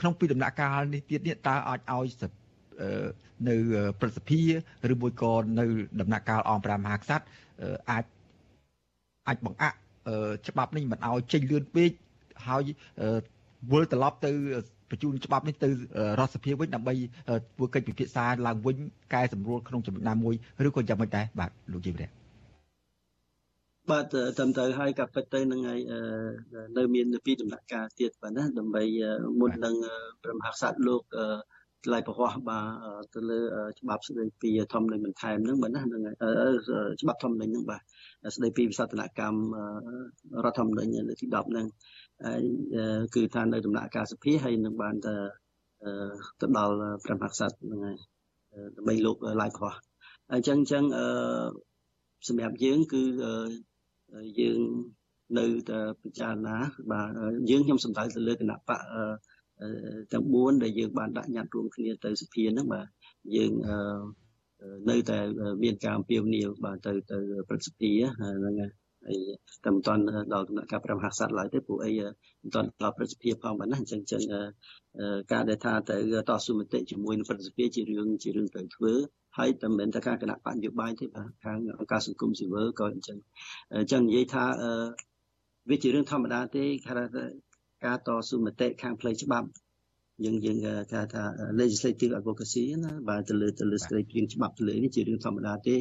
[0.00, 2.06] ក្នុងពីដំណាក់កាលនេះទៀតនេះតើអាចឲ្យ
[3.48, 3.56] នៅ
[4.00, 5.64] ប្រសិទ្ធិឬមួយក៏នៅ
[6.00, 7.24] ដំណាក់កាលអង្គប្រាមហាក្សត្រ
[7.90, 8.04] អាច
[9.28, 9.76] អាចបង្អាក់
[10.48, 11.90] ច្បាប់នេះមិនឲ្យចេញលឿនពេក
[12.46, 12.62] ហើយ
[13.72, 14.32] វិលត្រឡប់ទៅ
[14.90, 15.68] បញ្ជូនច្បាប់នេះទៅ
[16.18, 16.94] រដ្ឋសភាវិញដើម្បី
[17.56, 18.76] ធ្វើកិច្ចពិភាក្សាឡើងវិញ
[19.14, 20.34] កែសម្រួលក្នុងចំណុចណាមួយ
[20.66, 22.08] ឬក៏យ៉ាងម៉េចដែរបាទលោកជីវរៈ
[23.90, 24.04] បាទ
[24.38, 25.80] តាមទៅហើយក៏ពិតទៅនឹងហើយ
[26.76, 28.82] នៅមានពីដំណាក់កាលទៀតបាទណាដើម្បី
[29.40, 29.74] មុននឹង
[30.22, 31.02] ព្រះមហាក្សត្រលោក
[31.92, 33.40] ឡៃប្រហោះបាទទៅលើ
[33.80, 36.02] ច្បាប់ស្តីពីធម្មនិញបន្ថែមហ្នឹងបាទណាហ្នឹង
[37.00, 37.80] ច្បាប់ធម្មនិញហ្នឹងបាទ
[38.36, 39.40] ស្តីពីវិសោធនកម្ម
[40.44, 41.66] រដ្ឋធម្មនុញ្ញលើកទី10ហ្នឹង
[43.14, 45.14] គឺថានៅដំណាក់កាលសភាហើយនឹងបានទៅ
[46.40, 46.74] ទៅដល់
[47.04, 47.96] ព្រះមហាក្សត្រហ្នឹងហើយ
[48.76, 49.74] ដើម្បីលោកឡាយប្រហោះ
[50.32, 50.84] អញ្ចឹងអញ្ចឹង
[52.28, 53.02] សម្រាប់យើងគឺ
[54.40, 54.60] យើង
[55.38, 56.56] នៅតែពិចារណា
[56.92, 57.08] បាទ
[57.50, 58.80] យើងខ្ញុំសំដៅទៅលើគណៈបក
[60.12, 62.86] ទាំង4ដែលយើងបានដាក់ញត្តិរួមគ្នាទៅសភាហ្នឹងបាទ
[63.36, 63.52] យើង
[64.90, 65.18] នៅតែ
[65.62, 68.54] មានការអំពាវនាវបាទទៅទៅព្រឹទ្ធសភាហ្នឹង
[69.06, 69.18] ហើយ
[69.64, 71.92] តែមិនទាន់ដល់ដំណាក់កាលព្រះមហាក្សត្រឡើយទេព្រោះអី
[72.42, 74.22] មិនទាន់ដល់ព្រឹទ្ធសភាផងបាទណាអញ្ចឹងអញ្ចឹង
[75.32, 75.96] ការដែលថាទៅ
[76.28, 78.92] តស៊ូមតិជាមួយនឹងព្រឹទ្ធសភាជារឿងជារឿងត្រូវធ្វើ
[79.38, 83.18] ហើយតែមិនតែការគណៈបញ្ញយោបាយទេបាទខាងអង្គការសង្គមស៊ីវិលក៏អញ្ចឹង
[83.74, 84.44] អញ្ចឹងនិយាយថា
[85.70, 86.94] វាជារឿងធម្មតាទេថា
[87.84, 89.48] ការតស៊ូមតិខាងផ្លូវច្បាប់
[90.24, 90.56] យើងយើង
[90.92, 91.22] ថាថា
[91.60, 95.76] legislative advocacy ណាបាទទៅលើទៅលើស្ត្រីព្រៀងច្បាប់ទៅលើនេះជារឿងធម្មតាទេ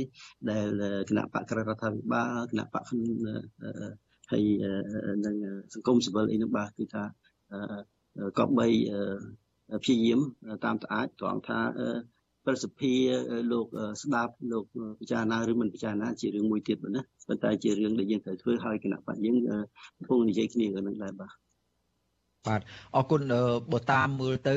[0.50, 0.68] ដែល
[1.10, 2.84] គណៈបកក្ររដ្ឋាភិបាលគណៈបក
[4.32, 4.44] ហើយ
[5.26, 5.36] នឹង
[5.74, 7.04] សង្គមស៊ីវិលអីនោះបាទគឺថា
[8.40, 8.68] ក៏បី
[9.84, 10.20] ព្យាយាម
[10.66, 11.60] តាមតអាចត្រង់ថា
[12.46, 13.00] ប្រសិទ្ធភាព
[13.52, 13.68] លោក
[14.04, 14.66] ស្ដាប់លោក
[15.00, 19.38] ពិចារណាឬមិនពិចារណាជារឿងមួយទៀតប៉ុណ្ណាប៉ុន្តែជារឿងដែលយើងត្រូវធ្វើឲ្យគណៈបកយើង
[19.98, 21.43] កំពុងនិយាយគ្នានឹងដែរបាទ
[22.48, 22.62] បាទ
[22.96, 23.22] អរគុណ
[23.72, 24.56] បើតាមមើលទៅ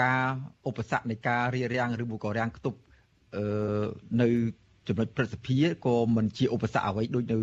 [0.00, 0.24] ការ
[0.68, 2.78] ឧបសគ្គនៃការរៀបរៀងឬមួយក៏រាំងខ្ទប់
[4.22, 4.28] នៅ
[4.88, 7.36] ចំណុចព្រឹទ្ធសភាក៏មិនជាឧបសគ្គអ្វីដូចនៅ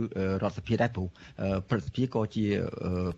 [0.43, 1.07] រដ្ឋសភាដែរព្រោះ
[1.69, 2.45] ព្រឹទ្ធសភាក៏ជា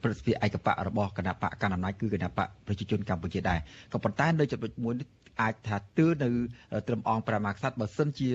[0.01, 3.59] ព្រឹទ្ធសភាឯកបៈរបស់គណៈបកកណ្ដាលអំណាចគឺគណៈបកប្រជាជនកម្ពុជាដែរ
[3.93, 5.07] ក៏ប៉ុន្តែនៅចំណុចមួយនេះ
[5.41, 6.29] អាចថាទឿនៅ
[6.87, 8.29] ត្រឹមអង្គព្រះមហាក្សត្របើសិនជា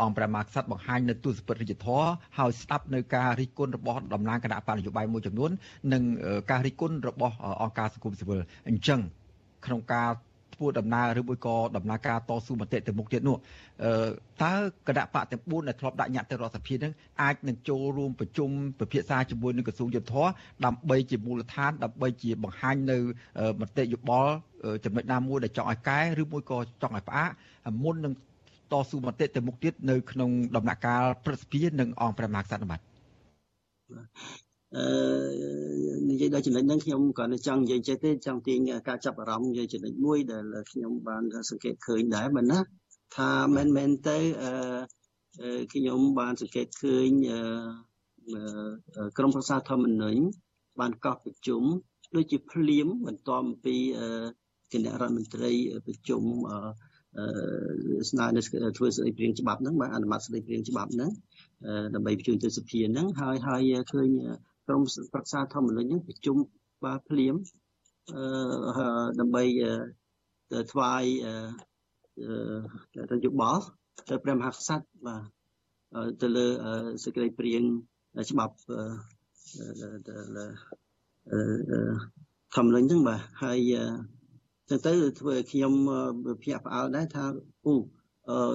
[0.00, 2.06] អង្គព្រះមហាក្សត្របង្ហាញនៅទស្សនវិជ្ជាធម៌
[2.38, 5.50] ហើយស្ដាប់នៅការរិះគន់របស់តំណាងគណៈបកនយោបាយមួយចំនួន
[5.92, 6.02] និង
[6.50, 9.00] ការរិះគន់របស់អង្គការសង្គមស៊ីវិលអញ្ចឹង
[9.66, 10.10] ក្នុងការ
[10.54, 13.36] ធ្វើដំណើរឬមួយក៏ដំណើរការតស៊ូមតិទៅមុខទៀតនោះ
[14.42, 14.54] តើ
[14.88, 20.28] គណៈបកទាំង4ដែលធ្លាប់ដាក់ញត្តិទៅរដ្ឋសភានឹងអាចនឹងចូលរួមប្រជុំពិភាក្សាជាមួយនឹងក្រសួងយុទ្ធភ័ព
[20.64, 22.98] ដើម្បីជាមូលដ្ឋានដើម្បីជាបង្ហាញនៅ
[23.60, 24.32] មតិយោបល់
[24.84, 27.30] ចំណុចណាមួយដែលចង់ឲ្យកែឬមួយក៏ចង់ឲ្យផ្អាក
[27.84, 28.14] មុននឹង
[28.72, 32.80] តស៊ូមតិទៅមុខទៀតនៅក្នុងដំណាក់កាលព្រឹទ្ធសភានិងអង្គព្រះមហាក្សត្របាទ
[34.76, 34.86] អឺ
[36.10, 38.58] និយាយដល់ចំណុចហ្នឹងខ្ញុំក៏ចង់និយាយចេះទេចង់ទាញ
[38.88, 42.60] ការចាប់អារម្មណ៍និយាយចំណុចមួយដែលខ្ញុំបានសង្កេតឃើញដែរមែនណា
[43.16, 47.08] ថាមែនមែនទៅអឺខ្ញុំបានសង្កេតឃើញ
[49.18, 50.16] ក្រមប្រសាធម្មនិញ
[50.80, 51.62] បានកោះប្រជុំ
[52.16, 53.76] ដូចជាភ្លាមបន្ទាប់ពី
[54.72, 55.50] គណៈរដ្ឋមន្ត្រី
[55.86, 56.22] ប្រជុំ
[58.10, 58.40] ស្នើនៅ
[58.76, 61.10] ធ្វើស្ដីព្រៀងច្បាប់ហ្នឹងបានអនុម័តស្ដីព្រៀងច្បាប់ហ្នឹង
[61.94, 64.08] ដើម្បីបញ្ជូនទៅសភាហ្នឹងហើយហើយឃើញ
[64.66, 66.36] ក្រុមប្រឹក្សាធម្មនុញ្ញប្រជុំ
[66.84, 67.34] បាទភ្លាម
[68.12, 68.84] អឺ
[69.20, 69.44] ដើម្បី
[70.72, 71.04] ថ្វាយ
[73.10, 73.62] ទៅយោបល់
[74.08, 75.22] ទៅព្រះមហាក្សត្របាទ
[76.20, 76.46] ទៅលើ
[77.04, 77.62] សេចក្តីព្រៀង
[78.30, 78.54] ច្បាប់
[82.54, 83.58] ធម្មនុញ្ញហ្នឹងបាទហើយ
[84.68, 85.72] ចឹងទៅធ្វើឲ្យខ្ញុំ
[86.42, 87.24] ភ្ញាក់ផ្អើលដែរថា
[87.66, 87.74] អូ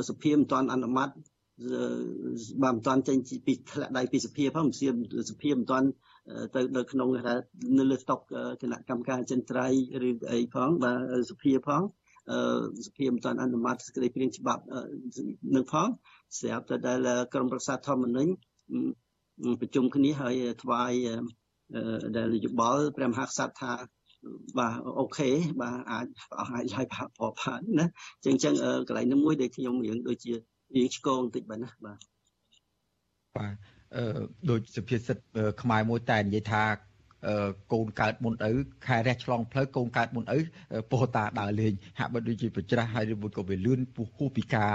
[0.10, 1.10] សភាមិនទាន់អនុម័ត
[2.64, 4.90] បើមិនទាន់ចេញពីធ្លាក់ដៃពីសភាផងសភា
[5.32, 5.88] សភាមិនទាន់
[6.56, 7.36] ទៅនៅក្នុងថា
[7.78, 8.20] នៅលើស្តុក
[8.62, 9.68] គណៈកម្មការចិនត្រៃ
[10.08, 11.82] ឬអីផងបាទសភាផង
[12.88, 14.64] សភាមិនទាន់អនុម័តសេចក្តីព្រាងច្បាប់
[15.56, 15.88] នឹងផង
[16.38, 18.32] ស្រាប់តែដែលក្រមប្រសាធម្មនុញ្ញ
[19.62, 20.92] ប្រជុំគ្នាហើយថ្វាយ
[22.18, 23.72] ដែលយោបល់ព្រះមហាក្សត្រថា
[24.58, 25.30] បាទអូខេ
[25.62, 26.06] បាទអាច
[26.54, 27.86] អាចឲ្យប្រផានណា
[28.26, 30.34] អញ្ចឹងអញ្ចឹងកន្លែងនោះមួយដែលខ្ញុំរៀងដូចជា
[30.76, 31.98] រៀងឆ្កងបន្តិចបាទណាបាទ
[33.38, 33.56] បាទ
[33.96, 35.18] អឺដូចសុភាសិត
[35.62, 36.64] ខ្មែរមួយតែនិយាយថា
[37.74, 38.52] កូនកើតមុនឪ
[38.88, 40.40] ខែរះឆ្លងផ្លូវកូនកើតមុនឪ
[40.92, 44.74] ពោះតាដើរលេងហាក់បីដូចជាប្រច្រាស់ហើយឬមួយក៏វាលឿនពុះហួសពីការ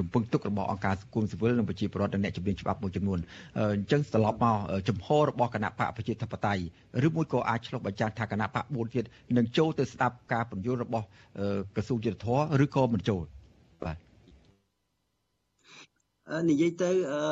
[0.00, 3.18] រំពឹងទុករបស់អង្គការសង្គមស៊ីវិលនិងប្រជាពលរដ្ឋនិងអ្នកជំនាញច្បាប់មួយចំនួន
[3.58, 4.56] អញ្ចឹងត្រឡប់មក
[4.88, 6.62] ចំហរបស់គណៈបកប្រជាធិបតេយ្យ
[7.06, 9.04] ឬមួយក៏អាចឆ្លុះបញ្ចាំងថាគណៈបក4ទៀត
[9.36, 11.06] នឹងចូលទៅស្ដាប់ការបញ្យល់របស់
[11.76, 13.35] ក្រសួងយុទ្ធភ័ពឬក៏មិនចូលបាទ
[16.48, 17.22] និយាយទៅអឺ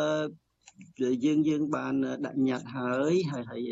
[1.24, 1.94] យើងយើងបាន
[2.26, 3.62] ដាក់ញត្តិហើយហើយហើយ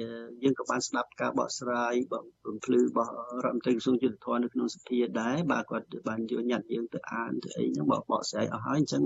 [0.42, 3.12] យើងក៏បានស្ដាប់ការបកស្រាយបំភ្លឺរបស់
[3.44, 9.02] រដ្ឋមន្ត្រីក្រសួងយុទ្ធភ័ពនៅក្នុងសភាដែរបាទគាត់បានយកញត្តិយើងទៅអានទៅអីហ្នឹងបកបកស្រាយអស់ហើយអញ្ចឹង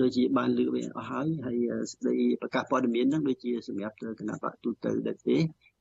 [0.00, 1.56] ដូចជាបានលើកវាអស់ហើយហើយ
[1.90, 5.36] សេចក្តីប្រកាសព័ត៌មានហ្នឹងដូចជាសម្រាប់គណៈបកទូទៅដែរទេ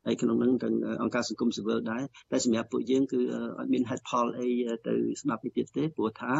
[0.05, 3.19] ហើយក្នុងនឹងទាំងអង្គការសង្គមស៊ីវិលដែរតែសម្រាប់ពួកយើងគឺ
[3.59, 4.49] អត់មានហេតុផលអី
[4.87, 6.33] ទៅស្ដាប់ពីទៀតទេព្រោះថា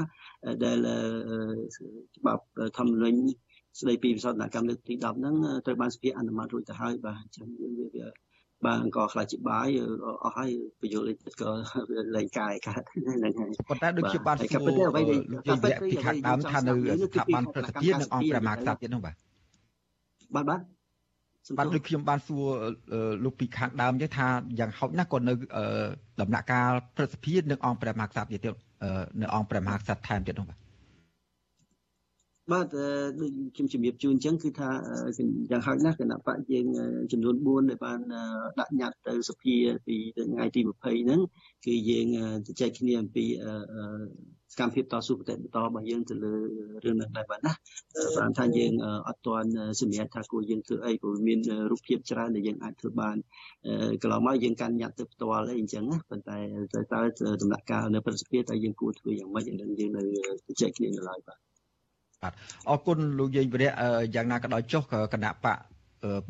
[0.63, 0.77] ដែល
[2.17, 2.43] ច្បាប់
[2.77, 3.19] ធម្មនុញ្ញ
[3.79, 8.07] ស្ដីពីវិសោធនកម្មលើកទី10ហ្នឹងត្រូវបានសភាអនុម័តរួចទៅហើយបាទអញ្ចឹងវាវា
[8.65, 9.67] បាទអង្គខ្លាចជាបាយ
[10.23, 10.49] អស់ហើយ
[10.81, 11.49] បញ្យល់លេខក៏
[12.15, 14.97] លែងកាយកើតហ្នឹងហើយប៉ុន្តែដូចជាបានសួរលោក
[15.47, 19.15] យាយពីខាងដើមថានៅស្ថាប័នប្រសិទ្ធភាពនិងអង្គព្រះមហាក្សត្រទៀតនោះបាទ
[20.35, 20.61] បាទបាទ
[21.57, 22.45] បាទដូចខ្ញុំបានសួរ
[23.23, 24.27] លោកពីខាងដើមចឹងថា
[24.59, 25.33] យ៉ាងហោចណាស់ក៏នៅ
[26.21, 28.55] ដំណាក់កាលប្រសិទ្ធភាពនិងអង្គព្រះមហាក្សត្រទៀត
[29.21, 30.59] នៅអង្គព្រះមហាក្សត្រថែមទៀតនោះបាទ
[32.51, 32.65] បាទ
[33.19, 34.69] ដូចខ្ញុំជំរាបជូនអញ្ចឹងគឺថា
[35.51, 36.67] យ៉ាងហោចណាស់គណៈបកយើង
[37.11, 37.99] ចំនួន4ដែលបាន
[38.59, 39.55] ដាក់ញត្តិទៅសភា
[39.87, 39.95] ពី
[40.31, 41.21] ថ្ងៃទី20ហ្នឹង
[41.65, 42.07] គឺយើង
[42.47, 43.25] ជជែកគ្នាអំពី
[44.53, 46.33] សកម្មភាពតស៊ូប្រតិបត្តិរបស់យើងទៅលើ
[46.85, 47.53] រឿងនេះដែរបាទណា
[48.17, 48.73] បានថាយើង
[49.07, 49.49] អត់ទាន់
[49.81, 51.39] សម្រាប់ថាគួរយើងធ្វើអីព្រោះមាន
[51.71, 53.15] រូបភាពច្រើនដែលយើងអាចធ្វើបាន
[54.01, 56.37] កន្លងមកយើងកាន់ញត្តិទៅផ្ទាល់អីអញ្ចឹងណាប៉ុន្តែ
[56.93, 57.01] តើ
[57.41, 59.57] ដំណាក់កាលនៅប្រសិទ្ធភាពតើយើងគួរធ្វើយ៉ាងម៉េចយើង
[59.97, 60.03] នៅ
[60.47, 61.39] ជជែកគ្នានៅឡើយបាទ
[62.21, 62.33] បាទ
[62.69, 63.69] អរគុណលោកយាយវិរៈ
[64.15, 65.57] យ៉ាងណាក៏ដោយចុះគណៈបក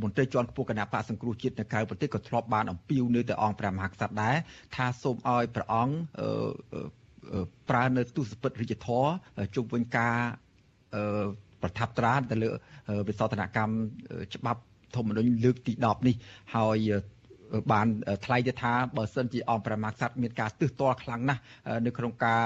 [0.02, 4.36] មន្ត្រីជាន់ខ្ពស់គណៈបកសង្គ្រោះជាតិនៅក្រៅប្រទេសក៏ធ្លាប់បានអំពាវនាវទៅអង្គព្រះមហាក្សត្រដែរ
[4.76, 5.96] ថាសូមឲ្យព្រះអង្គ
[7.70, 9.06] ប្រើនៅទស្សពិតរាជធរ
[9.56, 10.16] ជុំវិញការ
[11.62, 12.50] ប្រថាប់ត្រាទៅលើ
[13.08, 13.74] វិសោធនកម្ម
[14.36, 14.62] ច្បាប់
[14.96, 16.16] ធម្មនុញ្ញលើកទី10នេះ
[16.56, 16.78] ហើយ
[17.72, 17.88] បាន
[18.26, 21.42] ថ្លែងទៅថាបើសិនជាអង្គព្រះមហាក្សត្រមានការទើសទាល់ខ្លាំងណាស់
[21.86, 22.44] នៅក្នុងការ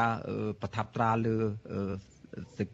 [0.61, 1.35] ប្រថាប់ត្រាលើ
[2.57, 2.67] សេច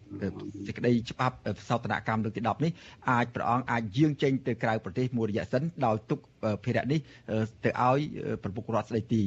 [0.78, 1.36] ក្តីច្បាប់
[1.68, 2.72] សោតនកម្មលើកទី10នេះ
[3.10, 6.20] អាចព្រះអង្គអាចយាងចេញទៅក្រៅប្រទេសមួយរយៈសិនដោយទុក
[6.66, 7.00] ភារៈនេះ
[7.64, 8.00] ទៅឲ្យ
[8.44, 9.22] ប្រមុខរដ្ឋស្ដីទី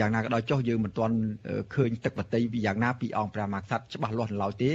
[0.00, 1.16] យ៉ាងណាក៏ដោយចុះយើងមិនទាន់
[1.74, 4.70] ឃើញទឹកបតីពីយ៉ាងណាពីអង្គព្រះមហាក្សត្រច្បាស់លាស់នៅឡើយទេ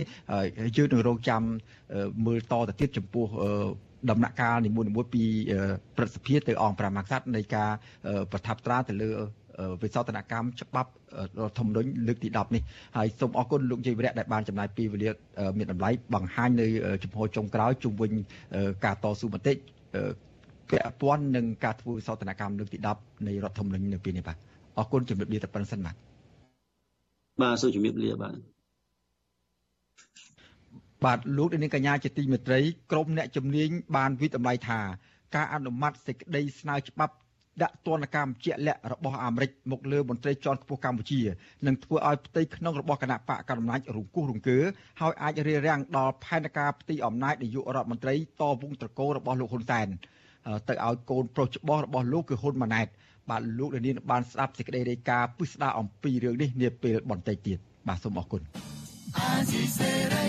[0.78, 1.41] យើងនឹងរងចាំ
[2.26, 3.26] មើលតទៅទៀតចំពោះ
[4.12, 5.23] ដំណាក់កាលនីមួយៗពី
[5.97, 7.69] ប្រសិទ្ធភាពទៅអង្គព្រះមហាក្សត្រនៃការ
[8.32, 9.10] ប្រថាប់ត្រាទៅលើ
[9.84, 10.91] វិសោធនកម្មច្បាប់
[11.60, 12.63] ធម្មនុញ្ញលើកទី10នេះ
[12.97, 15.10] ហើយសូមអរគុណលោកជ័យវរៈដែលបានចំណាយពេលវេលា
[15.58, 16.67] មានតម្លៃបង្ហាញនៅ
[17.04, 18.12] ចំហចុងក្រោយជុំវិញ
[18.86, 19.54] ការតស៊ូមតិ
[20.71, 24.38] ពាក់ព័ន្ធនឹងការធ្វើវិសោធនកម្មលើកទី10នៃរដ្ឋធម្មនុញ្ញនៅពេលនេះបាទ
[24.78, 25.96] អរគុណជំរាបលាតែប៉ុណ្្នឹងសិនបាទ
[27.42, 28.36] បាទសូមជំរាបលាបាទ
[31.06, 32.60] បាទលោកនាងកញ្ញាជាទីមេត្រី
[32.92, 34.80] ក្រមអ្នកជំនាញបានវិតម្លៃថា
[35.36, 37.16] ការអនុម័តសេចក្តីស្នើច្បាប់
[37.62, 41.22] ដាក់ទណ្ឌកម្មជាក់លាក់របស់អាមេរិកមកលើមន្ត្រីជាន់ខ្ពស់កម្ពុជា
[41.66, 44.60] នឹងធ្វើឲ្យផ្ទៃក្នុងរបស់គណៈបកកណ្ដាលអំណាចរង្គោះរង្គើ
[45.02, 49.88] ហើយអាចរារាំងដល់ផែនការផ្ទៃអំណាចនាយករដ្ឋមន្ត្រីតវងត្រកូលរបស់លោកហ៊ុនសែន
[50.70, 52.88] ទៅឲ្យកូនប្រុសច្បងរបស់លោកគឺហ៊ុនម៉ាណែត
[53.30, 57.58] បាទលោកលានបានស្ដាប់សេចក្តីរាយការណ៍ពិស្ដារអំពីរឿងនេះនាពេលបន្តិចទៀត
[57.88, 58.42] បាទសូមអរគុណ
[59.18, 60.26] អាស៊ីសេរី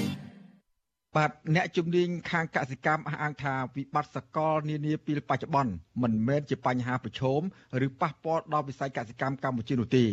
[1.16, 7.40] បាទអ្នកជំនាញខាងកសិកម្មអះអាងថាវិបត្តិសកលនានាពេលបច្ចុប្បន្នមិនមែនជាបញ្ហាប្រឈម
[7.87, 10.04] ឬប៉ះពាល់ដល់វិស័យកសិកម្មកម្ពុជានោះទេ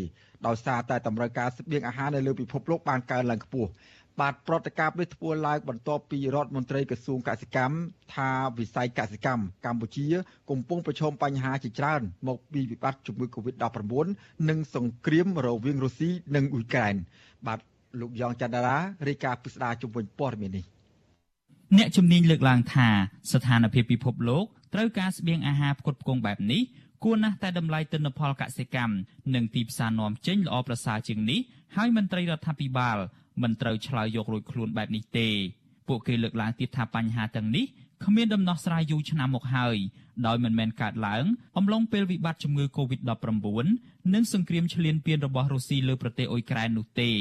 [0.48, 3.70] ដោយសារតែតម្រូវការស្បៀងអាហារនៅលើពិភពលោកបានកើនឡើងខ្ពស់
[4.20, 7.76] បាទប្រតិកម្មនេះធ្វើឡើងបន្ទាប់ពីរដ្ឋមន្ត្រីក្រសួងកសិកម្ម
[8.16, 10.08] ថាវិស័យកសិកម្មកម្ពុជា
[10.50, 14.06] កំពុងប្រឈមបញ្ហាជាច្រើន មកពីវិបត្តិជំងឺ Covid-19
[14.50, 16.96] និងសង្គ្រាមរវាងរុស្ស៊ីនិងអ៊ុយក្រែន
[17.48, 17.60] បាទ
[18.00, 20.66] លោកយ៉ងច័ន្ទរារាយការណ៍ពិស្ដារជំវិញព័ត៌មាននេះ
[21.78, 22.88] អ្នកជំនាញលើកឡើងថា
[23.32, 26.62] ស្ថានភាពពិភពលោកត្រូវការស្បៀងអាហារផ្គត់ផ្គង់បែបនេះ
[27.04, 28.96] គួរណាស់តែតម្លៃទិន្នផលកសិកម្ម
[29.36, 31.40] និងទីផ្សារនាំចេញល្អប្រសើរជាងនេះ
[31.76, 32.98] ហើយមន្ត្រីរដ្ឋាភិបាល
[33.42, 35.28] មិនត្រូវឆ្លើយយករួចខ្លួនបែបនេះទេ
[35.88, 37.66] ពួកគេលើកឡើងទៀតថាបញ្ហាទាំងនេះ
[38.06, 39.78] គ្មានដំណោះស្រាយយូរឆ្នាំមកហើយ
[40.28, 41.26] ដោយមិនមែនកើតឡើង
[41.58, 43.66] អំឡុងពេលវិបត្តិជំងឺ Covid-19
[44.14, 47.12] និងសង្គ្រាមឈ្លានពានរបស់រុស្ស៊ីលើប្រទេសអ៊ុយក្រែននោះទេ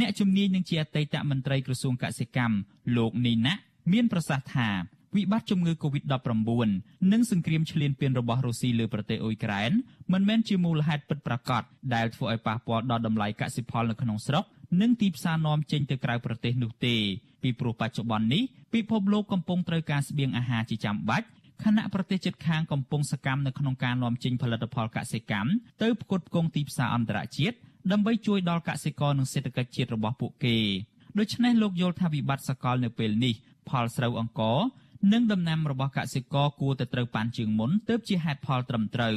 [0.00, 2.56] អ្នកជំនាញនឹងជាអតីតមន្ត្រីក្រសួងកសិកម្ម
[2.96, 3.54] លោកនីណា
[3.92, 4.68] មានប្រសាសន៍ថា
[5.16, 6.72] វិបត្តិជំងឺ Covid-19
[7.12, 9.70] និងសង្គ្រាមឈ្លានពានរបស់រុស្ស៊ីលើប្រទេសអ៊ុយក្រែន
[10.12, 11.62] មិនមែនជាមូលហេតុពិតប្រាកដ
[11.94, 14.44] ដែលធ្វើឲ្យប៉ះពាល់ដល់តម្លៃកសិផលនៅក្នុងស្រុក
[14.80, 16.94] និងទីផ្សារនាំចេញទៅក្រៅប្រទេសនោះទេ
[17.42, 18.42] ពីព្រោះបច្ចុប្បន្ននេះ
[18.74, 21.26] ពិភពលោកកំពុងត្រូវការស្បៀងអាហារជាចាំបាច់
[21.64, 25.50] ខណៈប្រទេសជិតខាងកំពុងសកម្មនៅក្នុងការនាំចេញផលិតផលកសិកម្ម
[25.82, 27.56] ទៅផ្គត់ផ្គង់ទីផ្សារអន្តរជាតិ
[27.92, 30.56] ដើម្បីជួយដល់កសិករនិងសេដ្ឋកិច្ចជាតិរបស់ពួកគេ
[31.18, 33.34] ដូច្នេះលោកយល់ថាវិបត្តិសកលនៅពេលនេះ
[33.68, 34.58] ផលស្រូវអង្ករ
[35.12, 39.16] និងដំណាំរបស់កសិករគួរតែត្រូវប៉ាន់ជាងមុនទើបជាហេតុផលត្រឹមត្រូវ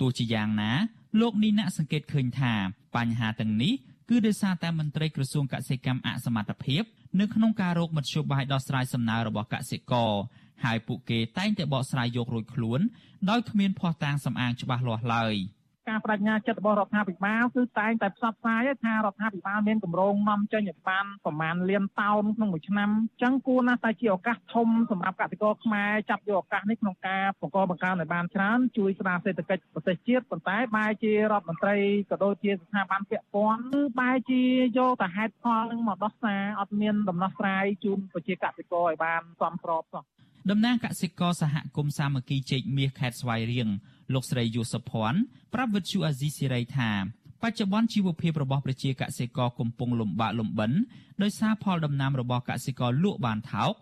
[0.00, 0.72] ទោះជាយ៉ាងណា
[1.20, 2.52] លោកនីណាក់សង្កេតឃើញថា
[2.96, 3.72] បញ្ហាទាំងនេះ
[4.08, 6.82] គឺដោយសារតែមន្ត្រីក្រសួងកសិកម្មអសមត្ថភាព
[7.20, 10.12] នៅក្នុងការរកមធ្យោបាយដោះស្រាយសំណើរបស់កសិករ
[10.64, 12.80] ហើយពួកគេតែងតែបកស្រាយយករួចខ្លួន
[13.30, 15.34] ដោយគ្មានភ័ស្តុតាងសំអាងច្បាស់លាស់ឡើយ។
[15.88, 31.76] ការបដិញ្ញាចិត្តរបស់រដ្ឋាភិបាលគឺតែងតែផ្សព្វផ្សាយថារដ្ឋាភិបាលមានគម្រោងនាំចេញឲ្យបានប្រមាណលានតោនក្នុងមួយឆ្នាំអញ្ចឹងគួរណាស់តែជាឱកាសធំសម្រាប់កសិករខ្មែរចាប់យកឱកាសនេះក្នុងការបង្កបង្កើនឲ្យបានច្រើនជួយស្ដារសេដ្ឋកិច្ចប្រទេសជាតិប៉ុន្តែបែរជារដ្ឋមន្ត្រី
[32.10, 34.42] ក៏ដូចជាស្ថាប័នពាក់ព័ន្ធគឺបែរជា
[34.78, 40.04] យកតែហេតុផលនឹងមកដោះសារអត់មានដំណោះស្រាយជូនប្រជាកសិករឲ្យបានសមស្របសោះ
[40.50, 43.68] តំណាងកសិករសហគមន៍សាមគ្គីជែកមាសខេត្តស្វាយរៀង
[44.12, 45.20] លោកស្រីយូសុភ័ណ្ឌ
[45.54, 46.90] ប្រាប់វិទ្យុអាស៊ីសេរីថា
[47.42, 50.72] បច្ចុប្បន្នជីវភាពរបស់ប្រជាកសិករកំពុងលំបាកលំបិន
[51.22, 53.72] ដោយសារផលដំណាំរបស់កសិករលក់បានថោក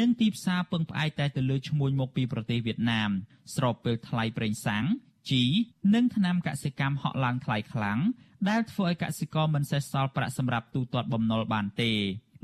[0.00, 3.10] និងទីផ្សារពឹងផ្អែកតែទៅលើឈ្មួញមកពីប្រទេសវៀតណាម
[3.54, 4.84] ស្របពេលថ្លៃប្រេងសាំង
[5.30, 5.42] ជី
[5.94, 7.98] និងថ្នាំកសិកម្មហក់ឡើងថ្លៃខ្លាំង
[8.48, 11.92] ដែលធ្វើឲ្យកសិករមិនសេសសល់ប្រាក់សម្រាប់ទូទាត់បំណុលបានទេ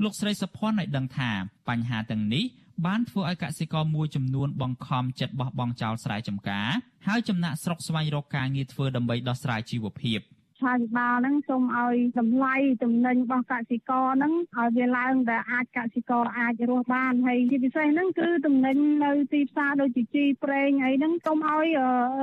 [0.03, 1.31] លោកស្រីសុភ័ណ្ឌឲ្យដឹងថា
[1.69, 2.43] បញ្ហាទាំងនេះ
[2.85, 6.69] បានធ្វើឲ្យកសិករមួយចំនួនបង្ខំចិត្តបោះបង់ចោលស្រែចម្ការ
[7.07, 10.21] ហើយចំណាក់ស្រុកស្វែងរកការងារធ្វើដើម្បីដោះស្រាយជីវភាព។
[10.67, 21.67] រដ្ឋាភិបាលហ្នឹងសូមឲ្យតម្លៃទំនិញរបស់កសិករហ្នឹងឲ្យវាឡើងដែលអាចកសិករអាចរស់បានហើយជាពិសេសហ្នឹងគឺទំនិញនៅទីផ្សារដូចជាជីប្រេងអីហ្នឹងសូមឲ្យ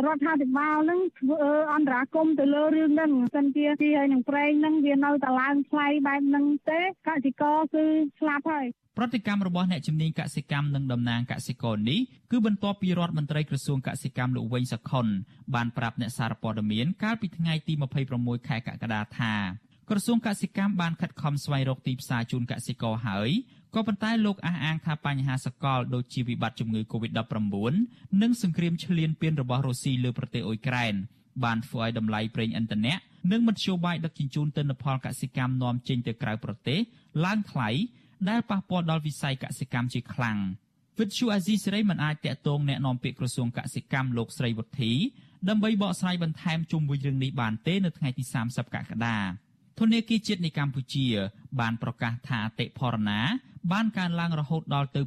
[0.06, 1.42] រដ្ឋាភិបាលហ្នឹងធ្វើ
[1.74, 7.84] អន្តរាគមន៍ទៅលើរឿងហ្នឹងសិនជាជីហើយនឹងប្រេងហ្នឹងវានៅតែឡើងថ្លៃបែបហ្នឹងទេកសិករគឺ
[8.20, 8.66] ស្លាប់ហើយ
[8.98, 15.06] ប្រតិកម្មរបស់អ្នកជំនាញកសិកម្មនិងតំណាងកសិករនេះគឺបន្ទាប់ពីរដ្ឋមន្ត្រីក្រសួងកសិកម្មលោកវិញសខុន
[15.54, 17.72] បានប្រាប់អ្នកសារព័ត៌មានកាលពីថ្ងៃទី
[18.10, 19.34] 26ខែកក្កដាថា
[19.90, 23.30] ក្រសួងកសិកម្មបានខិតខំស្វែងរកទីផ្សារជូនកសិករហើយ
[23.74, 27.72] ក៏ប៉ុន្តែលោកអះអាងថាបញ្ហាសកលដូចជាវិបត្តិជំងឺ Covid-19
[28.22, 30.94] និងសង្គ្រាមឈ្លានពានរបស់រុស្ស៊ីលើប្រទេសអ៊ុយក្រែន
[31.44, 32.94] បានធ្វើឲ្យតម្លៃប្រេងឥន្ធនៈ
[33.32, 36.78] និងមធ្យោបាយដឹកជញ្ជូនទិន្នផលកសិកម្មនាំចេញទៅក្រៅប្រទេស
[37.24, 37.70] ឡើងថ្លៃ
[38.29, 40.37] ដែលប៉ះពាល់ដល់វិស័យកសិកម្មជាខ្លាំង
[40.99, 44.93] វិទ្យុអាស៊ីសេរីមិនអាចតាក់ទងแนะនាំពាក្យក្រសួងកសិកម្មលោកស្រីវុធី
[45.49, 49.19] ដើម្បីបកស្រាយបន្ថែមជុំវិញរឿងនេះបានទេនៅថ្ងៃទី30កក្កដា
[49.79, 51.07] ធនធានគីជាតិនៃកម្ពុជា
[51.59, 53.19] បានប្រកាសថាអតិផរណា
[53.71, 55.01] បានកើនឡើងរហូតដល់ទៅ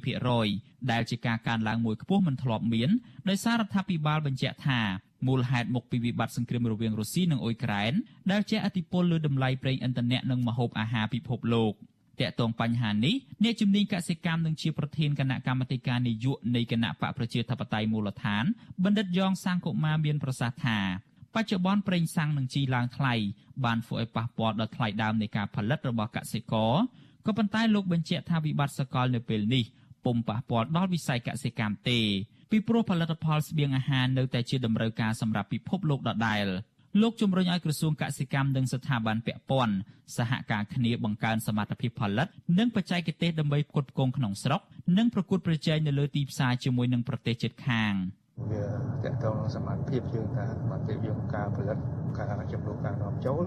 [0.00, 2.90] 7.2%ដែលជាការកើនឡើងមួយខ្ពស់មិនធ្លាប់មាន
[3.28, 4.80] ដោយសាររដ្ឋាភិបាលបញ្ជាក់ថា
[5.26, 7.92] មូលហេតុមកពីវិបត្តិសង្គ្រាមរវាងរុស្ស៊ីនិងអ៊ុយក្រែន
[8.30, 11.72] ដែលជះឥទ្ធិពលលើតម្លៃប្រេងឥន្ធនៈនិងម្ហូបអាហារពិភពលោក។
[12.21, 18.43] តកតងបញ្ហានេះអ្នកជំនាញកសិកម្មនឹងជាប្រធានគណៈកម្មាធិការនយោបាយនៃគណៈបកប្រជាធិបតេយ្យមូលដ្ឋាន
[18.83, 20.79] បណ្ឌិតយ៉ងសាងកុមារមានប្រសាសន៍ថា
[21.35, 23.13] បច្ចុប្បន្នប្រេងសាំងនឹងជីឡើងថ្លៃ
[23.65, 26.73] បានធ្វើឲ្យប៉ះពាល់ដល់ថ្លៃដើមនៃការផលិតរបស់កសិករ
[27.25, 29.63] ក៏ប៉ុន្តែលោកបញ្ជាក់ថាវិបត្តិសកលនៅពេលនេះ
[30.05, 31.99] ពុំប៉ះពាល់ដល់វិស័យកសិកម្មទេ
[32.51, 36.45] ពីព្រោះផលិតផលស្បៀងអាហារនៅតែជាតម្រូវការសម្រាប់ពិភពលោកដដែល។
[37.01, 39.75] លោកជំរុញឲ្យក្រសួងកសិកម្មនិងស្ថាប័នពាក់ព័ន្ធ
[40.17, 42.27] សហការគ្នាបង្កើនសមត្ថភាពផលិត
[42.59, 44.61] និងបច្ចេកទេសដើម្បីផ្គត់ផ្គង់ក្នុងស្រុក
[44.97, 47.93] និងប្រកួតប្រជែងនៅលើទីផ្សារជាមួយនឹងប្រទេសជិតខាង
[48.51, 48.65] វា
[49.05, 51.77] តកតងសមត្ថភាពយើងថាសមត្ថភាពយើងការផលិត
[52.17, 53.41] ការចំនួនការនាំចូល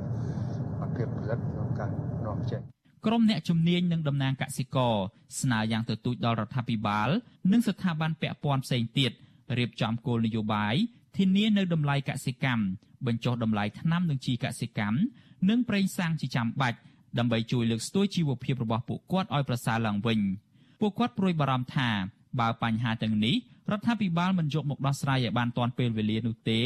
[0.56, 1.90] សមត្ថភាពផលិតក្នុងការ
[2.26, 2.61] នាំចេញ
[3.06, 4.94] ក្រុមអ្នកជំនាញនិងតំណាងកសិករ
[5.40, 7.08] ស្នើយ៉ាងទទូចដល់រដ្ឋាភិបាល
[7.52, 9.12] និងស្ថាប័នពាក់ព័ន្ធផ្សេងទៀត
[9.58, 10.74] រៀបចំគោលនយោបាយ
[11.16, 12.64] ធានានៅតម្លៃកសិកម្ម
[13.06, 14.98] បញ្ចុះតម្លៃថ្នាំនិងជីកសិកម្ម
[15.48, 16.78] និងប្រេងសាំងជាចាំបាច់
[17.18, 20.18] ដើម្បីជួយលើកស្ទួយជីវភាពរបស់ពួកគាត់ឲ្យប្រសើរឡើងវិញ
[20.80, 21.88] ពួកគាត់ព្រួយបារម្ភថា
[22.40, 23.37] បើបញ្ហាទាំងនេះ
[23.72, 26.61] រដ្ឋាភិបាលមិនយកមកដោះស្រាយឲ្យបានទាន់ពេលវេលានោះទេ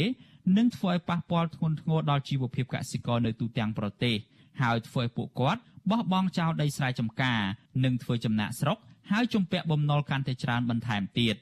[0.57, 4.15] នឹងធ្វើឲ្យប៉ះពាល់ធ្ងន់ធ្ងរដល់ជីវភាពកសិករនៅទូទាំងប្រទេស
[4.61, 7.41] ហើយធ្វើឲ្យពួកគាត់បោះបង់ចោលដីស្រែចម្ការ
[7.83, 8.77] និងធ្វើចំណាក់ស្រុក
[9.11, 11.35] ហើយជំពាក់បំណុលកាន់តែច្រើនបន្ថែមទៀត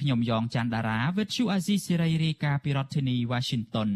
[0.00, 3.90] ខ្ញុំយ៉ងច័ន្ទដារាវិទ្យុអាស៊ីសេរីរាយការណ៍ពីរដ្ឋធានី Washington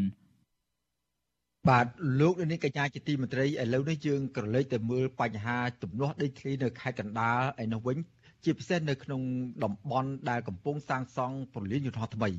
[1.70, 1.86] បាទ
[2.20, 7.96] លោកនាងកញ្ញាជាទីមេត្រីឥឡូវនេះយើងក្រឡេកទៅមើលបញ្ហាទំនាស់ដីធ្លីនៅខេត្តកណ្ដាលឯនោះវិញ
[8.44, 9.22] ជាពិសេសនៅក្នុង
[9.64, 12.30] តំបន់ដែលកំពុងសាងសង់ពលានយន្តហោះថ្មី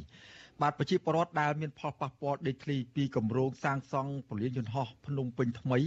[0.61, 5.79] បាទប្រជាពលរដ្ឋដែលមានផលប៉ះពាល់ដីធ្លីពីគម្រោងសាងសង់ពលានយន្តហោះភ្នំពេញថ្មី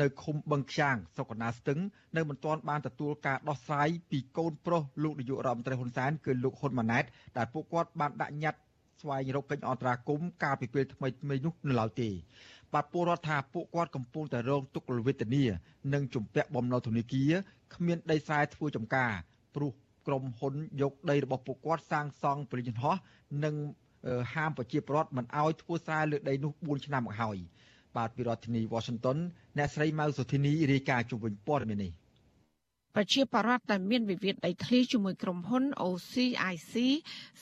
[0.00, 1.78] នៅឃុំបឹងខ្យាងស្រុកកណ្ដាលស្ទឹង
[2.16, 7.04] នៅមិនទាន់បានទទួលការដោះស្រាយពីកូនប្រុសលោកនាយករដ្ឋមន្ត្រីហ៊ុនសែនគឺលោកហ៊ុនម៉ាណែត
[7.36, 8.60] ដែលពួកគាត់បានដាក់ញត្តិ
[9.02, 12.08] ស្វែងរកកិច្ចអន្តរាគមន៍កាលពីពេលថ្មីថ្មីនោះនៅឡើយទេ
[12.74, 15.44] បាទពលរដ្ឋថាពួកគាត់កំពុងតែរងទុក្ខវេទនា
[15.94, 17.32] និងជំពាក់បំណុលធនាគារ
[17.74, 19.12] គ្មានដីស្រែធ្វើចំការ
[19.54, 19.70] ព្រោះ
[20.06, 22.96] ក្រុមហ៊ុនយកដីរបស់ពួកគាត់សាងសង់ពលិជនហោះ
[23.44, 23.54] និង
[24.34, 27.36] ហាមប្រជាពលរដ្ឋមិនអោយធ្វើស្រែលើដីនោះ4ឆ្នាំមកហើយ
[27.96, 29.18] បាទពីរដ្ឋធានី Washington
[29.58, 31.92] អ្នកស្រីម៉ៅសុធីនីរាយការណ៍ជុំវិញព័ត៌មាននេះ
[32.96, 36.74] ប្រជាបរដ្ឋដែលមានវិវាទដីធ្លីជាមួយក្រុមហ៊ុន OCIC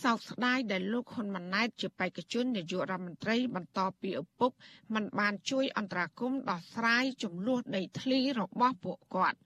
[0.02, 4.52] សោកស្ដាយដែលលោកហ៊ុនម៉ាណែតជាបេក្ខជននាយករដ្ឋមន្ត្រីបន្តពីឪពុក
[4.94, 9.38] មិនបានជួយអន្តរាគមន៍ដោះស្រាយចំនួនដីធ្លីរបស់ពួកគាត់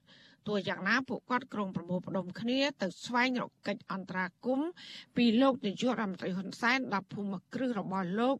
[0.47, 4.69] ទោះយ៉ាងណាពួកគាត់ក្រុងប្រមូលផ្ដុំគ្នាទៅស្វែងរកកិច្ចអន្តរាគមន៍
[5.17, 8.37] ពីលោកនាយករដ្ឋមន្ត្រីហ៊ុនសែនដល់ភូមិគ្រឹះរបស់លោក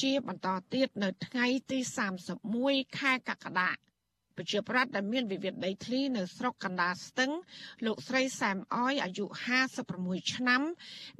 [0.00, 1.78] ជាបន្តទៀតនៅថ្ងៃទី
[2.38, 3.70] 31ខែកក្កដា
[4.38, 7.30] ប្រជាប្រដ្ឋដែលមានវិវាទដីធ្លីនៅស្រុកកណ្ដាលស្ទឹង
[7.86, 9.24] លោកស្រីសែមអយអាយុ
[9.78, 10.62] 56ឆ្នាំ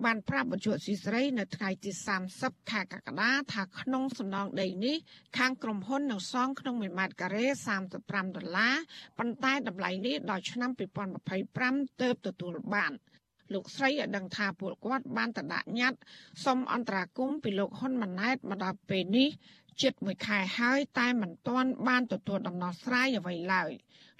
[0.05, 1.91] បានប្រាប់បច្ចុប្បន្នស៊ីស្រី នៅថ្ងៃទី
[2.31, 4.97] 30ខែកក្កដាថាក្នុងសំណងដីនេះ
[5.39, 7.47] ខាងក្រុមហ៊ុននៅសងក្នុង1ម៉ែត្រការ៉េ
[7.91, 8.75] 35ដុល្លារ
[9.19, 10.71] ប៉ុន្តែតម្លៃនេះដល់ឆ្នាំ
[11.35, 12.93] 2025ទើបទទួលបាន
[13.55, 16.01] លោកស្រីឲ្យដឹងថាពួកគាត់បានតដាក់ញត្តិ
[16.45, 19.29] សុំអន្តរាគមន៍ពីលោកហ៊ុនម៉ាណែតមកដល់ពេលនេះ
[19.83, 23.70] ជិតមួយខែហើយតែមិនទាន់បានទទួលដំណោះស្រាយអ្វីឡើយ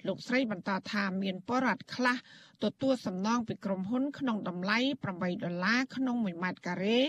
[0.07, 2.17] លោកស្រីបន្តថាមានបរិវត្តខ្លះ
[2.63, 4.77] ទទួលសំណងពីក្រុមហ៊ុនក្នុងតម្លៃ
[5.11, 6.99] 8ដុល្លារក្នុង1ម៉ែត្រការ៉េ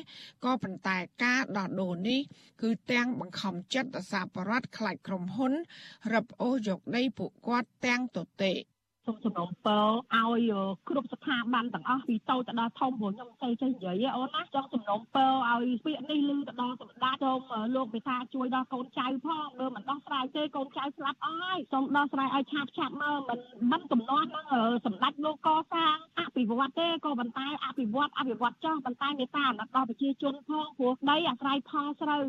[0.44, 2.20] ក៏ប៉ុន្តែការដោះដូរនេះ
[2.62, 5.53] គឺទាំងបង្ខំចិត្តអសាបរដ្ឋខ្លាចក្រុមហ៊ុន
[6.12, 8.53] រឹបអូសយកដីពួកគាត់ទាំងទទេ
[9.07, 10.53] សូមសំណូមពរឲ្យ
[10.88, 17.40] គ្រប់ស្ថាប័នទាំងអស់ពីតូចទៅដល់ធំព្រោះខ្ញុំមិនទៅចេះនិយាយអូនណាចង់សំណូមពរឲ្យពាក្យនេះឮទៅដល់សម្ដេចសូម
[17.76, 23.38] លោកពិសាជួយដល់កូនចៅផងមើលមិនដោះស្រាយទេកូនចៅស្លាប់អស់ហើយសូមដោះស្រាយឲ្យឆាប់ឆាប់មើលមិន
[23.72, 24.46] មិនកំណត់នឹង
[24.86, 32.26] សម្ដេចលោកកសាងអភិវឌ្ឍទេក៏ប៉ុន្តែអភិវឌ្ឍអភិវឌ្ឍចោះប៉ុន្តែមេត្តាអាណិតដល់ប្រជាជនផងព្រោះដីអាស្រ័យផលស្រូវ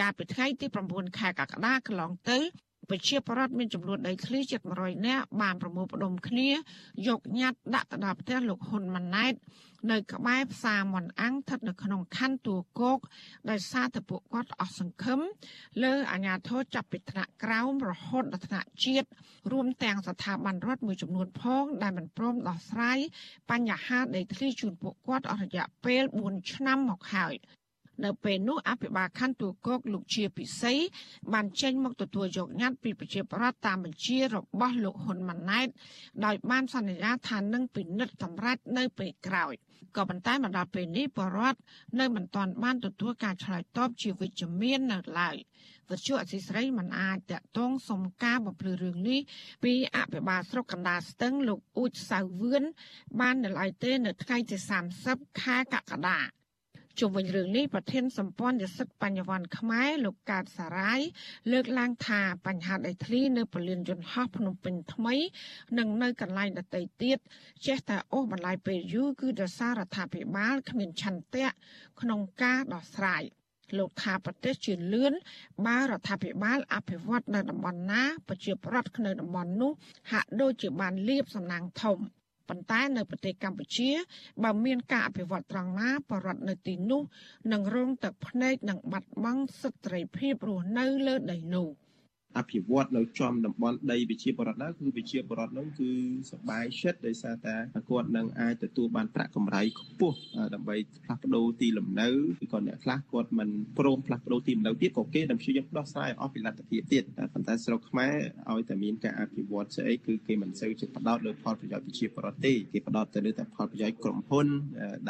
[0.00, 2.38] កាលពីថ្ងៃទី9ខែកក្កដាកន្លងទៅ
[2.90, 6.50] ប្រជាពលរដ្ឋមានចំនួនដីធ្លីជិត100នាក់បានប្រមូលផ្ដុំគ្នា
[7.08, 9.34] យកញត្តិដាក់ទៅដល់ផ្ទះលោកហ៊ុនម៉ាណែត
[9.90, 12.98] នៅក្បែរផ្សារមន់អាំងស្ថិតនៅក្នុងខណ្ឌទួលគោក
[13.50, 15.20] ដោយសារតែពួកគាត់អស់សង្ឃឹម
[15.84, 19.08] លើអាជ្ញាធរចាប់ពីថ្នាក់ក្រោមរហូតដល់ថ្នាក់ជាតិ
[19.52, 22.98] រួមទាំងស្ថាប័នរដ្ឋមួយចំនួនផងដែលមិនព្រមដោះស្រាយ
[23.50, 27.34] បញ្ហាដីធ្លីជូនពួកគាត់អស់រយៈពេល4ឆ្នាំមកហើយ
[28.04, 30.74] នៅពេលនោះអភិបាលខណ្ឌទូកកលោកជាពិសី
[31.32, 35.68] បានចេញមកទទួលយកញត្តិពីប្រជាប្រដ្ឋតាមបញ្ជារបស់លោកហ៊ុនម៉ាណែត
[36.24, 39.54] ដោយបានសន្យាថានឹងពិនិត្យសម្រេចនៅពេលក្រោយ
[39.96, 41.58] ក៏ប៉ុន្តែមកដល់ពេលនេះបរដ្ឋ
[42.00, 45.36] នៅមិនទាន់បានទទួលការឆ្លើយតបជាវិជ្ជមាននៅឡើយ
[45.90, 49.20] វិទ្យុអសីស្រីមិនអាចតកតងសុំការបំភ្លឺរឿងនេះ
[49.64, 52.62] ពីអភិបាលស្រុកកណ្ដាលស្ទឹងលោកអ៊ូចសៅវឿន
[53.20, 54.56] បាននៅឡើយទេនៅថ្ងៃទី
[54.98, 56.20] 30ខែកក្កដា
[57.00, 61.00] ជុំវិញរឿងនេះប្រធានសម្ព័ន្ធនិស្សិតបញ្ញវន្តខ្មែរលោកកើតសារាយ
[61.52, 65.14] លើកឡើងថាបញ្ហាដីធ្លីនៅពលានយន្តហោះភ្នំពេញថ្មី
[65.78, 67.18] និងនៅកន្លែងដទៃទៀត
[67.66, 71.48] ចេះតែអូសបន្លាយពេលយូរគឺដោយសាររដ្ឋាភិបាលគ្មានឆន្ទៈ
[72.00, 73.22] ក្នុងការដោះស្រាយ
[73.78, 75.12] លោកថាប្រទេសជាលឿន
[75.66, 79.72] បើរដ្ឋាភិបាលអភិវឌ្ឍនៅតំបន់ណាប្រជាប្រដ្ឋនៅតំបន់នោះ
[80.10, 81.98] ហាក់ដូចជាបានលៀបសំណាងធំ
[82.48, 83.90] ប៉ុន្តែនៅប្រទេសកម្ពុជា
[84.42, 87.02] បើមានការអភិវឌ្ឍត្រង់ណាបរដ្ឋនៅទីនោះ
[87.52, 91.68] នឹងរងទឹកភ្នែកនិងបាត់បង់សិទ្ធិភាពរស់នៅលើដីនោះ។
[92.38, 95.90] អភិវឌ្ឍនៅចំតំបន់ដីវិជាបរដ្ឋណាគឺវិជាបរដ្ឋនោះគឺ
[96.32, 97.54] សបាយចិត្តដោយសារតែ
[97.90, 100.16] គាត់នឹងអាចទទួលបានប្រាក់កម្រៃខ្ពស់
[100.54, 102.08] ដើម្បីផ្លាស់ប្ដូរទីលំនៅ
[102.44, 108.14] ឬក៏អ្នកខ្លះគាត់មិនព្រមផ្លាស់ប្ដូរទីលំនៅទៀតក៏គេនឹងព្យាយាមដោះស្រាយអស់ពីលទ្ធភាពទៀតតែប៉ុន្តែស្រុកខ្មែរ
[108.52, 114.46] ឲ្យតែមានការអភិវឌ្ឍស្អីគឺគេមិនសូវចិត្តផ្ដោតលើផលប្រយោជន៍វិជាបរដ្ឋទេគេផ្ដោតទៅលើតែផលប្រយោជន៍ក្រុមហ៊ុន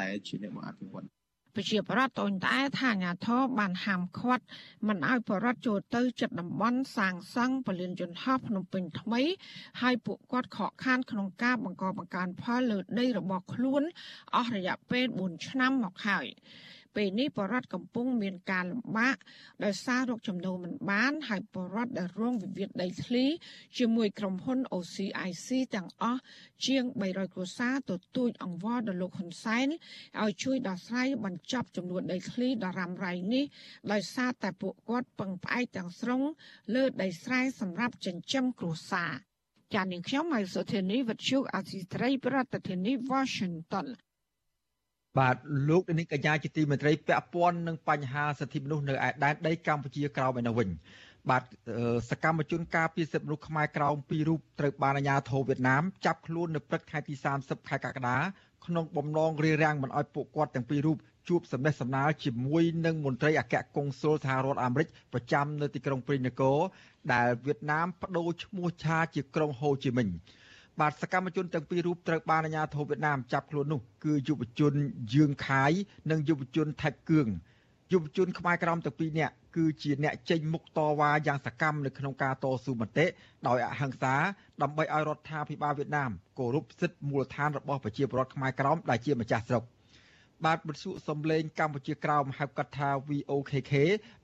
[0.01, 1.22] ដែលជាអ្នកមកអភិវឌ្ឍ
[1.57, 4.45] ប្រជាប្រដ្ឋតូនតែថាអាញាធរបានហាមឃាត់
[4.87, 9.23] មិនឲ្យប្រដ្ឋចូលទៅចិត្តតំបន់សាងសង់ពលានយន្តហោះភ្នំពេញថ្មី
[9.81, 13.83] ហើយពួកគាត់ខកខានក្នុងការបង្កបង្កើនផលលើដីរបស់ខ្លួន
[14.37, 16.27] អស់រយៈពេល4ឆ្នាំមកហើយ
[16.97, 19.17] ពេលនេះបរដ្ឋកំពុងមានការលំបាក
[19.65, 23.25] ដោយសាររកចំណូលមិនបាន ហើយបរដ្ឋដែលរងវិវាទដីធ្លី
[23.79, 26.21] ជាមួយក្រុមហ៊ុន OCIC ទាំងអស់
[26.67, 29.69] ជាង300គ្រួសារទទូចអង្វរដល់លោកហ៊ុនសែន
[30.23, 33.45] ឲ្យជួយដោះស្រាយបញ្ចប់ចំនួនដីធ្លីដ៏រ៉ាំរ៉ៃនេះ
[33.93, 36.23] ដោយសារតែពួកគាត់ពឹងផ្អែកទាំងស្រុង
[36.75, 39.13] លើដីស្រែសម្រាប់ចិញ្ចឹមគ្រួសារ
[39.75, 42.37] ចាននាងខ្ញុំម៉ៃសុធានីវិទ្យុអាស៊ីត្រីប្រ
[42.69, 43.87] ធានាធិបតី Washington
[45.19, 45.37] បាទ
[45.69, 50.69] លោកនាងកញ្ញាជាទីមេត្រីពាក់ព័ន្ធនឹងបញ្ហាសិទ្ធិមនុស្សនៅឯដែនដីកម្ពុជាក្រោមឯនោះវិញ
[51.31, 51.43] បាទ
[52.11, 58.17] សកម្មជនការពារសិទ្ធិមនុស្សខ្មែរក្រោមពីររូបត្រូវបានអាជ្ញាធរវៀតណាមចាប់ខ្លួននៅព្រឹកថ្ងៃទី30ខែកក្កដា
[58.67, 60.97] ក្នុងបំណងរារាំងមិនឲ្យពួកគាត់ទាំងពីររូប
[61.29, 66.59] ជួបសម្ដេចសម្ដាលជាមួយនឹងមន្ត្រីអគ្គកុងស៊ុលសហរដ្ឋអាមេរិកប្រចាំនៅទីក្រុងព្រីនគរ
[67.13, 70.09] ដែលវៀតណាមបដូរឈ្មោះឆាជាក្រុងហូជីមិញ
[70.81, 74.73] បាទសកម្មជនទាំងពីររូបត្រូវបានអាជ្ញាធរវៀតណាមចាប់ខ្លួននោះគឺយុវជន
[75.15, 75.73] យឿងខាយ
[76.11, 77.29] និងយុវជនថៃគឿង
[77.93, 83.07] យុវជនខ្មែរក្រមទាំងពីរនាក់គឺជាអ្នកចេញមុខតវ៉ាយ៉ាងសកម្មនៅក្នុងការតស៊ូមតិ
[83.47, 84.15] ដោយអហិង្សា
[84.63, 89.65] ដើម្បីឲ្យរដ្ឋាភិបាលវៀតណាមគោរពសិទ្ធិមូលដ្ឋានរបស់ប្រជាពលរដ្ឋខ្មែរក្រមដែលជាម្ចាស់ស្រុក
[90.45, 93.73] បាទបទសុសំលេងកម្ពុជាក្រោមហៅកាត់ថា VOKK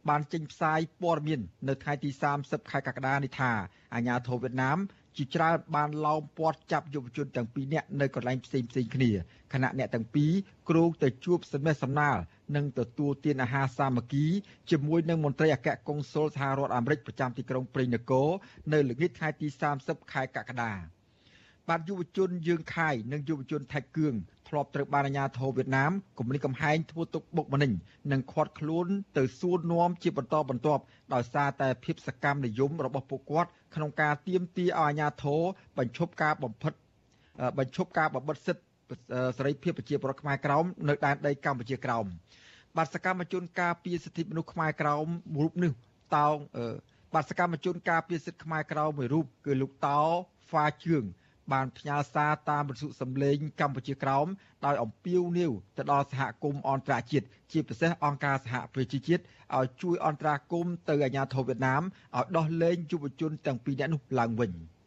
[0.08, 3.52] បានចេញផ្សាយព័ត៌មាន នៅថ្ងៃទី30ខែកក្កដានេះថា
[3.94, 4.78] អាញាធរវៀតណាម
[5.16, 9.10] ជាច្រើនបានឡោមព័ទ្ធចាប់យុវជនទាំងពីរនាក់នៅកន្លែងផ្សេងផ្សេងគ្នា
[9.52, 10.32] ខណៈអ្នកទាំងពីរ
[10.68, 12.16] គ្រោងទៅជួបសមាសំណាល
[12.56, 14.26] និងទទួលទានអាហារសាមគ្គី
[14.70, 18.28] ជាមួយនឹងមន្ត្រីអគ្គកុងស៊ុលសហរដ្ឋអាមេរិកប្រចាំទីក្រុងព្រៃនគរ
[18.72, 19.48] នៅល្ងាចថ្ងៃទី
[19.80, 20.97] 30ខែកក្កដា
[21.68, 24.14] បាទយុវជនយើងខាយនិងយុវជនថៃគឿង
[24.48, 27.72] ធ្លាប់ត្រូវបានអាជ្ញាធរវៀតណាមគំរាមកំហែងធ្វើទុកបុកម្នេញ
[28.12, 28.86] និងឃាត់ខ្លួន
[29.18, 30.82] ទៅសួរនាំជាបន្តបន្ទាប់
[31.14, 35.40] ដោយសារតែភាពសកម្មនិយមរបស់ពួកគាត់ក្នុងការទាមទារឲ្យអាជ្ញាធរ
[35.78, 36.72] បញ្ឈប់ការបំផិត
[37.58, 38.64] បញ្ឈប់ការបំបិទសិទ្ធិ
[39.38, 42.04] សេរីភាពប្រជាពលរដ្ឋខ្មែរក្រោមនៅដែនដីកម្ពុជាក្រោម
[42.76, 45.06] បាទសកម្មជនការពារសិទ្ធិមនុស្សខ្មែរក្រោម
[45.42, 45.72] រូបនេះ
[46.16, 46.36] តោង
[47.14, 50.00] បាទសកម្មជនការពារសិទ្ធិខ្មែរក្រោមមួយរូបគឺលោកតោ
[50.50, 51.04] ហ្វាជឿង
[51.52, 54.26] បានផ្ញើសារតាមវិទ្យុសំឡេងកម្ពុជាក្រោម
[54.66, 59.22] ដោយអំពាវនាវទៅដល់សហគមន៍អន្តរជាតិជាពិសេសអង្គការសហប្រជាជាតិ
[59.56, 64.52] ឲ្យជួយអន្តរាគមន៍ទៅអាជ្ញាធរវៀតណាមឲ្យដោះលែងយុវជនទាំងពីរនាក់នោះឡើងវិញ។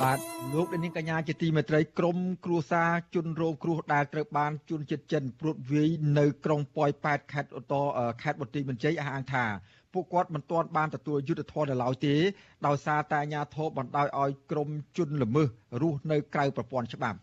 [0.00, 7.74] បាទ លោកនាងកញ្ញាជាទីមេត្រីក្រមគ្រួសារជនរងគ្រោះដែលត្រូវបានជន់ចិត្តចិនព្រួតវាយនៅក្រុងប៉ោយប៉ែតខេត្តអូត
[8.22, 9.44] ខេត្តបន្ទាយមានជ័យអះអាងថា
[9.92, 12.14] ពួកគាត់មិនទាន់បានទទួលយុត្តិធម៌នៅឡើយទេ
[12.66, 15.48] ដោយសារតែអាជ្ញាធរបណ្ដោយឲ្យក្រុមជនល្មើស
[15.82, 17.18] រស់នៅក្រៅប្រព័ន្ធច្បាប់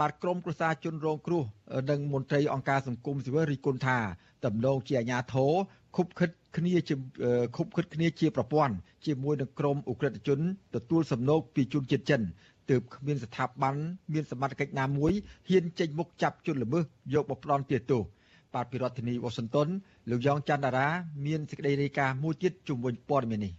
[0.00, 1.42] បាទក្រមគ្រួសារជនរងគ្រោះ
[1.90, 3.98] និងមន្ត្រីអង្គការសង្គមស៊ីវិលរីគុណថា
[4.44, 5.52] តំណងជាអាជ្ញាធរ
[5.96, 6.94] ខុបខិតគ្នាជា
[7.56, 8.74] ខុបខិតគ្នាជាប្រព័ន្ធ
[9.06, 10.40] ជាមួយនឹងក្រមអ ுக ្រិតជន
[10.74, 12.22] ទទួលសំណូកពីជនជាតិចិន
[12.70, 13.74] ទើបគ្មានស្ថាប័ន
[14.12, 15.12] មានសមត្ថកិច្ចណាមួយ
[15.48, 18.02] ហ៊ានចេញមុខចាប់ជនល្មើសយកមកផ្ដន់ទាទោស
[18.54, 19.68] បាទពីរដ្ឋធានីវ៉ាស៊ីនតោន
[20.10, 20.88] លោកយ៉ងច័ន្ទតារា
[21.26, 23.52] មានសេចក្តីរាយការណ៍មួយទៀតជុំវិញព័ត៌មាននេះ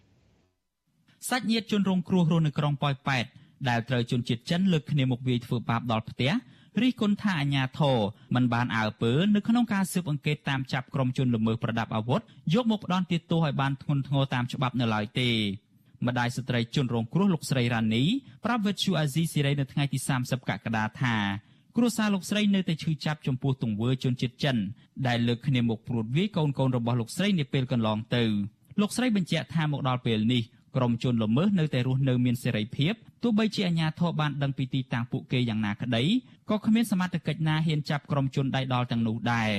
[1.30, 3.26] សាច់ញាតិជនរងគ្រោះរស់នៅក្រុងប៉ោយប៉ែត
[3.70, 6.32] ដែលត្រូវជនជាតិចិនលើកគ្នាមកវាយធ្វើបាបដល់ផ្ទះ
[6.82, 7.97] រិះគន់ថាអាញាធរ
[8.36, 12.22] មិនបានអើពើនៅក្នុងការស៊ើបអង្កេតតាមចាប់ក្រុមជនល្មើសប្រដាប់អាវុធ
[12.53, 15.30] យកមកផ្ដន់ទោសឲ្យបានធ្ងន់ធ្ងរតាមច្បាប់នៅឡើយទេ
[16.07, 18.03] ម្ដាយស្ត្រីជនរងគ្រោះលោកស្រីរ៉ានី
[18.45, 21.15] ប្រាប់វិទ្យុអាស៊ីសេរីនៅថ្ងៃទី30កក្កដាថា
[21.77, 24.57] គ្រួសារលោកស្រីនៅតែឈឺចាប់ចំពោះទង្វើជនជាតិចិន
[25.07, 28.23] ដែលលើកគ្នាមកព្រួតវាយកូនកូនរបស់លោកស្រីនាពេលកន្លងទៅ
[28.79, 30.43] លោកស្រីបញ្ជាក់ថាមកដល់ពេលនេះ
[30.75, 32.93] ក្រុមជនល្មើសនៅតែរស់នៅមានសេរីភាព
[33.23, 36.03] ទោះបីជាអាជ្ញាធរបានដឹងពីទីតាំងពួកគេយ៉ាងណាក្តី
[36.49, 39.51] ក៏គ្មានសមត្ថកិច្ចណាហ៊ានចាប់ក្រុមជនដៃដល់ទាំងនោះដែរ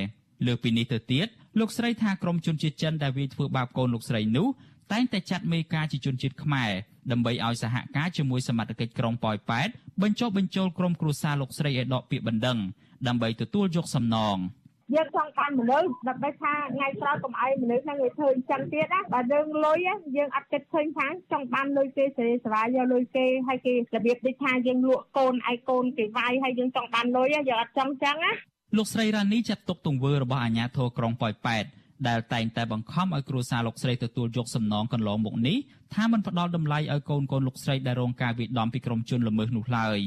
[0.47, 1.27] លើពីនេះទៅទៀត
[1.59, 4.47] លោកស្រីថាក្រុមជនជាតិចិនដែលវាយធ្វើបាបកូនលោកស្រីនោះ
[4.93, 6.71] តែងតែចាត់មេការជាជនជាតិខ្មែរ
[7.13, 9.69] ដើម្បីឲ្យសហការជាមួយសមត្ថកិច្ចក្រុងប៉ោយប៉ែត
[10.03, 12.59] បញ្ចុះបញ្ចូលក្រុមគ្រួសារលោកស្រីឲ្យដកពាក្យបណ្ដឹង
[13.07, 14.39] ដើម្បីទទួលយកសំណង។
[14.97, 19.79] យើងចង់បានមនុស្សដើម្បីថាថ្ងៃក្រោយកុំឲ្យមនុស្សហ្នឹងវាធ្វើអញ្ចឹងទៀតណាបើយើងលុយ
[20.17, 28.33] យើងអត់គិតឃើញថាចង់បានលុយគេសេរីសវាយកលុយគេហើយគេរបៀបដូចថាយើងលក់កូនឯកូនគេវាយហើយយើងចង់បានលុយយើងអត់ចង់អញ្ចឹងណា
[28.77, 31.65] លោកស្រីរ៉ានីចាត់ទុកទង្វើរបស់អាជ្ញាធរក្រុងប៉ោយប៉ែត
[32.09, 35.57] ដែលតែងតែបង្ខំឲ្យគ្រួសារលោកស្រីទទួលយកសំណងកន្លងមកនេះ
[35.95, 39.99] ថាមិនផ្ដល់តម្លៃឲ្យកូនកូនលោកស្រីដែលរងការវាយដំពីក្រុមជនល្មើសនោះឡើយ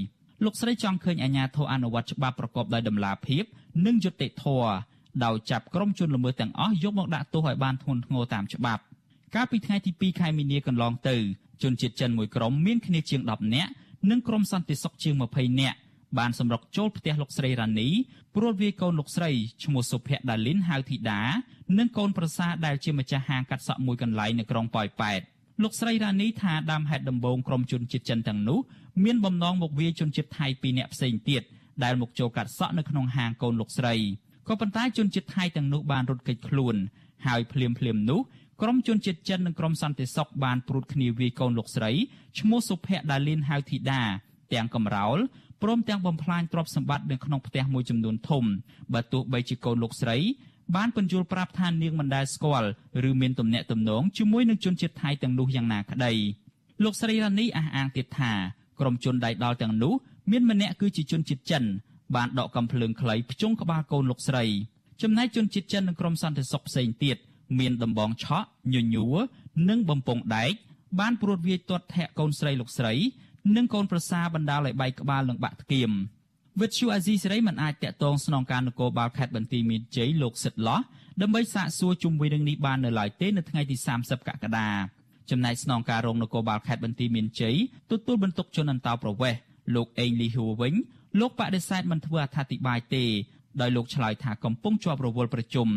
[0.46, 3.44] លោកស្រីចង់ឃើញអាជ្ញាធរអនុវត្តច្បាប់ប្រកបដោយតម្លាភាព
[3.86, 4.72] និងយុត្តិធម៌
[5.26, 8.82] ដោយចាប់ក្រុមជនល្មើសទាំងអស់យកមកដាក់ទោសឲ្យបានធ្ងន់ធ្ងរតាមច្បាប់
[9.36, 11.16] កាលពីថ្ងៃទី2ខែមីនាកន្លងទៅ
[11.64, 13.72] ជនជាតិចិនមួយក្រុមមានគ្នាជាង10នាក់
[14.10, 15.78] និងក្រុមសន្តិសុខជាង20នាក់
[16.18, 17.89] បានសម្រុកចូលផ្ទះលោកស្រីរ៉ានី
[18.36, 19.31] ព្រួតវាយកូនលោកស្រី
[19.63, 21.21] ឈ្មោះសុភ័ក្រដាលីនហៅធីតា
[21.77, 25.21] និងកូនប្រសាដែលជាម្ចាស់ហាងកាត់សក់មួយកន្លែងនៅក្រុងប៉ោយប៉ែត
[25.63, 28.59] លោកស្រីរ៉ានីថាដើមហេតុដំបូងក្រុមជនជាតិចិនទាំងនោះ
[29.03, 31.41] មានបំណងមកវាយជនជាតិថៃពីរនាក់ផ្សេងទៀត
[31.84, 33.95] ដែលមកចូលកាត់សក់នៅក្នុងហាងកូនលោកស្រី
[34.47, 36.75] ក៏ប៉ុន្តែជនជាតិថៃទាំងនោះបានរត់គេចខ្លួន
[37.27, 38.19] ហើយភ្លាមភ្លាមនោះ
[38.61, 41.91] ក្រុមជនជាតិចិននិងក្រុមសន្តិសុខបានព្រួតគ្នាវាយកូនលោកស្រី
[42.39, 44.01] ឈ្មោះសុភ័ក្រដាលីនហៅធីតា
[44.53, 45.19] ទាំងកំរោល
[45.64, 48.43] ព្រមទាំងបំផ្លាញទ្រព្យសម្បត្តិនៅក្នុងផ្ទះមួយចំនួនធំ
[48.93, 50.18] បើទោះបីជាកូនលោកស្រី
[50.76, 52.70] បានបញ្យល់ប្រាប់ថានាងមិនដែលស្គាល់
[53.09, 56.11] ឬមានទំនាក់ទំនងជាមួយនឹងជនជាតិថៃទាំងនោះយ៉ាងណាក្តី
[56.84, 58.32] លោកស្រីរ៉ានីអះអាងទៀតថា
[58.80, 59.93] ក្រុមជនដៃដល់ទាំងនោះ
[60.32, 61.64] មានម្នាក់គឺជាជនជាតិចិន
[62.16, 64.43] បានដកកំភ្លើងខ្លីភ្ជង់ក្បាលកូនលោកស្រី
[65.01, 67.18] ចំណែកជនជាតិចិននិងក្រុមសន្តិសុខផ្សេងទៀត
[67.59, 69.18] មានដំបងឆក់ញញួរ
[69.70, 70.53] និងបំពង់ដែក
[70.99, 72.93] បានព្រួតវាយទាត់ធាក់កូនស្រីលោកស្រី
[73.56, 75.91] និងកូនប្រសាបណ្ដាលឲ្យបែកក្បាលនិងបាក់ថ្គាម
[76.62, 80.80] វិទ្យុអាស៊ីសេរីមិនអាចតាក់ទងស្នងការនគរបាលខេត្តបន្ទាយមានជ័យលោកសិតឡោះ
[81.22, 84.70] ដើម្បីសាកសួរជុំវិញរឿងនេះបាននៅឡើយទេនៅថ្ងៃទី30កក្កដា
[85.30, 87.56] ចំណែកស្នងការរងនគរបាលខេត្តបន្ទាយមានជ័យ
[87.91, 89.39] ទទួលបន្ទុកជនអន្តោប្រវេសន៍
[89.76, 90.74] លោកអេងលីហួរវិញ
[91.20, 93.04] លោកបដិសេធមិនធ្វើអត្ថាធិប្បាយទេ
[93.62, 95.68] ដោយលោកឆ្លើយថាកំពុងជាប់រវល់ប្រជុំ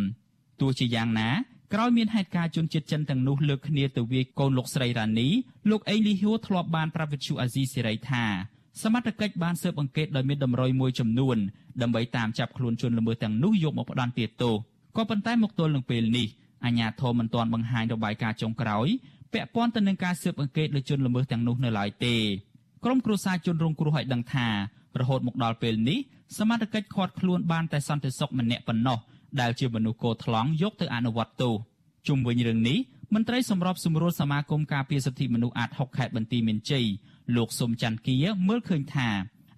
[0.60, 1.28] ទោះជាយ៉ាងណា
[1.74, 5.28] ក្រោយមានហេតុការណ៍ជនជាតិចិនទាំងនោះលើកគ្នាទៅវាយកូនលោកស្រីរ៉ានី
[5.70, 8.24] លោកអេងលីហួរធ្លាប់បានប្រាប់វិទ្យុអាស៊ីសេរីថា
[8.82, 11.36] សមត្ថកិច្ចបានស៊ើបអង្កេតដោយមានតម្រុយមួយចំនួន
[11.82, 14.54] ដើម្បីតាមចាប់ខ្លួនជនល្មើសទាំងនោះយកមកផ្ដន្ទាទោស
[14.96, 16.26] ក៏ប៉ុន្តែមកទល់នឹងពេលនេះ
[16.64, 18.86] អាជ្ញាធរមិនទាន់បង្ហាញរបាយការណ៍ចុងក្រោយ
[19.32, 22.14] ពាក់ព័ន្ធទៅនឹងការស៊ើបអង្កេតលើជនល្មើសទាំងនោះនៅឡើយទេ
[22.84, 24.48] ក្រុមគ្រួសារជនរងគ្រោះឲ្យដឹងថា
[25.00, 25.98] រហូតមកដល់ពេលនេះ
[26.38, 28.98] សមត្ថកិច្ចឃាត់ខ្លួនបានតែសន្តិសុខម្នាក់ប៉ុណ្ណោះ
[29.40, 31.54] ដែលជាមនុស្សកោថ្លង់យកទៅអនុវត្តទោស
[32.08, 32.78] ជុំវិញរឿងនេះ
[33.14, 36.86] មន្ត្រីសម្របសម្រួលសមាគមការពារសិទ្ធិមនុស្សអាត6ខេត្តបន្ទាយមានជ័យ
[37.36, 38.16] លោកសុំច័ន្ទគា
[38.48, 39.08] មើលឃើញថា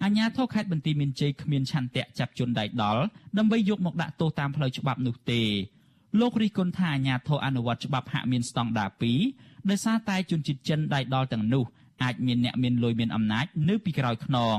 [0.03, 3.03] អាជ្ញាធរខេត្តបន្ទាយមានជ័យគ្មានឆន្ទៈចាប់ជនដៃដល់
[3.39, 5.43] ដើម្បីយកមកដាក់ទោសតាមផ្លូវច្បាប់នោះទេ
[6.21, 8.91] លោករិះគន់ថាអាជ្ញាធរអនុវត្តច្បាប់ហាក់មានស្តង់ដារ
[9.31, 11.65] 2ដោយសារតែជនជាតិចិនដៃដល់ទាំងនោះ
[12.03, 14.59] អាចមានអ្នកមានលុយមានអំណាចនៅពីក្រោយខ្នង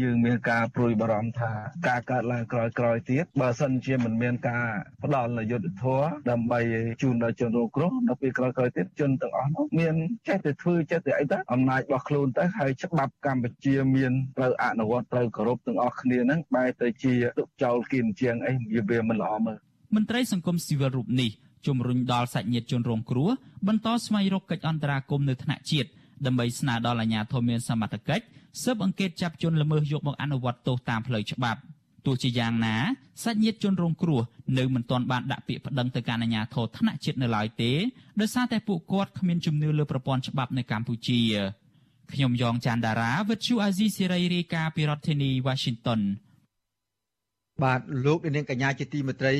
[0.00, 1.52] យើងមានការព្រួយបារម្ភថា
[1.88, 4.66] ការកើតឡើងក្រោយក្រោយទៀតបើសិនជាមិនមានការ
[5.04, 6.60] ផ្ដល់នូវយុទ្ធធម៌ដើម្បី
[7.02, 9.94] ជូនដល់ជនរងគ្រោះនៅពេលក្រោយក្រោយទៀតជនទាំងអស់នោះមាន
[10.28, 18.52] ចេះតែធ្វើចេះតែអីទៅអំណាចរបស់ខ្លួនទៅហើយច្បាប់កម្ពុជាមានត្រូវអនុវត្តត្រូវគោរពទាំងអស់គ្នាហ្នឹងបែរទៅជាទុកចោលគៀនជាងអី
[18.90, 19.58] វាមិនល្អមើល
[19.94, 21.30] មន្ត្រីសង្គមស៊ីវិលរូបនេះ
[21.66, 23.28] ជំរុញដល់សាច់ញាតិជនរងគ្រោះ
[23.68, 25.88] បន្តស្វែងរកកិច្ចអន្តរាគមន៍នៅថ្នាក់ជាតិ
[26.26, 28.24] ដើម្បីស្នើដល់អាជ្ញាធរមានសមត្ថកិច្ច
[28.62, 31.60] ស៊ើបអង្កេតចាប់ជនល្មើសយកមកអនុវត្តទោសតាមផ្លូវច្បាប់
[32.06, 32.76] ទោះជាយ៉ាងណា
[33.24, 34.20] សាច់ញាតិជនរងគ្រោះ
[34.58, 37.72] នៅមិនទាន់បានដាក់ពាក្យប្តឹងទៅកាន់អាជ្ញាធរថ្នាក់ជាតិនៅឡើយទេ
[38.20, 41.20] ដោយសារតែពួកគាត់គ្មានជំនឿលើប្រព័ន្ធច្បាប់នៅកម្ពុជា
[42.12, 46.00] ខ្ញុំយ៉ងច័ន្ទដារាវិទ្យុអាស៊ីសេរីរាយការណ៍ពីរដ្ឋធានី Washington
[47.62, 49.34] បាទលោកនាងកញ្ញាជាទីមេត្រី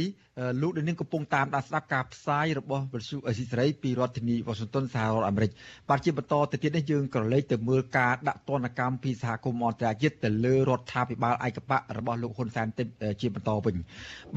[0.63, 5.51] លោកនាងកំពុងតាមដានស្ដាប់ការផ្សាយរបស់វិទ្យុអេស៊ីសេរីពីរដ្ឋធានីវ៉ាស៊ីនតោនសហរដ្ឋអាមេរិក
[5.89, 12.67] បាទជាបន្តទៅទៀតនេះយើងក៏លេចទៅមើលការដាក់ទណ្ឌកម្មពីសហគមន៍អន្តរជាតិទៅលើរដ្ឋាភិបាលឯកបៈរបស់លោកហ៊ុនសែន
[13.21, 13.77] ជាបន្តវិញ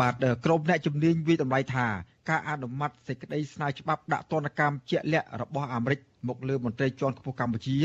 [0.01, 0.13] បាទ
[0.45, 1.87] ក្រុមអ្នកជំនាញវិតម្លៃថា
[2.29, 7.77] ការអនុម័តសេចក្តីស្នើច្បាប់ដាក់ទណ្ឌកម្មជាក់លាក់របស់អាមេរិកមកលើមន្ត្រីជាន់ខ្ពស់កម្ពុជា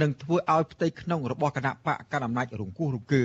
[0.00, 3.24] នឹងធ្វើឲ្យផ្ទៃក្នុងរបស់គណៈបកកណ្ដាលអំណាចរង្គោះរង្គើ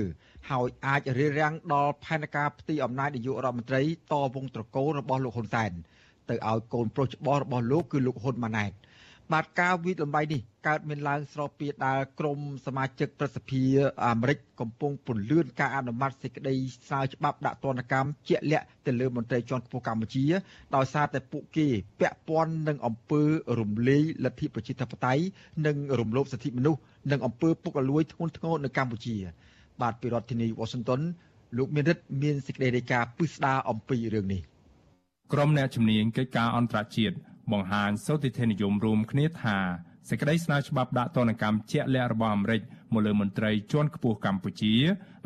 [0.49, 3.83] ហើយអាចរារាំងដល់ផែនការផ្ទៃអំណាចនាយករដ្ឋមន្ត្រី
[4.13, 5.71] តវងត្រកូលរបស់លោកហ៊ុនសែន
[6.29, 8.71] ទៅឲ្យកូនប្រុសច្បងរបស់លោកគឺលោកហ៊ុនម៉ាណែត
[9.33, 13.63] បាទការវិលំបៃនេះកើតមានឡើងស្របពេលដែលក្រមសមាជិកប្រសិទ្ធិ
[14.05, 16.55] អាមេរិកកំពុងពន្លឿនការអនុម័តសេចក្តី
[16.87, 20.25] ស្នើច្បាប់ដាក់ទណ្ឌកម្មជាក់លាក់ទៅលើមន្ត្រីជាន់ខ្ពស់កម្ពុជា
[20.75, 21.67] ដោយសារតែពួកគេ
[21.99, 23.21] ពាក់ព័ន្ធនឹងអំពើ
[23.59, 25.23] រំលាយលទ្ធិប្រជាធិបតេយ្យ
[25.65, 26.81] និងរំលោភសិទ្ធិមនុស្ស
[27.11, 29.17] និងអំពើពុករលួយធ្ងន់ធ្ងរនៅកម្ពុជា
[29.80, 31.00] បាទពីរដ្ឋធានី Washington
[31.56, 34.42] លោកមានរិទ្ធមានសេចក្តីរាយការណ៍ពិស្ដារអំពីរឿងនេះ
[35.32, 37.16] ក្រុមអ្នកជំនាញកិច្ចការអន្តរជាតិ
[37.52, 39.58] បង្ហាញសោតិធិនិយមរួមគ្នាថា
[40.08, 42.60] សេចក្តីស្នើច្បាប់ដាក់ទណ្ឌកម្មជាក់លាក់របស់អាមេរិក
[42.92, 44.74] មកលើមន្ត្រីជាន់ខ្ពស់កម្ពុជា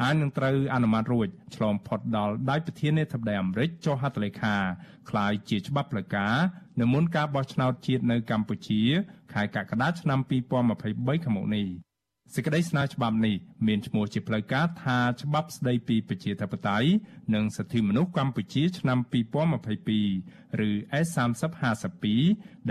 [0.03, 4.57] អាចនឹងត្រូវអនុម័តរួចឆ្លងផុតដល់ដៃប្រធានាធិបតីអាមេរិកចុះហត្ថលេខា
[5.11, 6.35] คล้ายជាច្បាប់ផ្លូវការ
[6.81, 8.83] នៅមុនការបោះឆ្នោតជាតិនៅកម្ពុជា
[9.33, 11.67] ខែកក្កដាឆ្នាំ2023ខាងមុខនេះ
[12.36, 13.36] សេចក្តីស្នើច្បាប់នេះ
[13.68, 16.90] មានឈ្មោះជាផ្លូវការថាច្បាប់ស្តីពីប្រជាធិបតេយ្យ
[17.36, 20.70] និងសិទ្ធិមនុស្សកម្ពុជាឆ្នាំ2022ឬ
[21.06, 22.06] S3052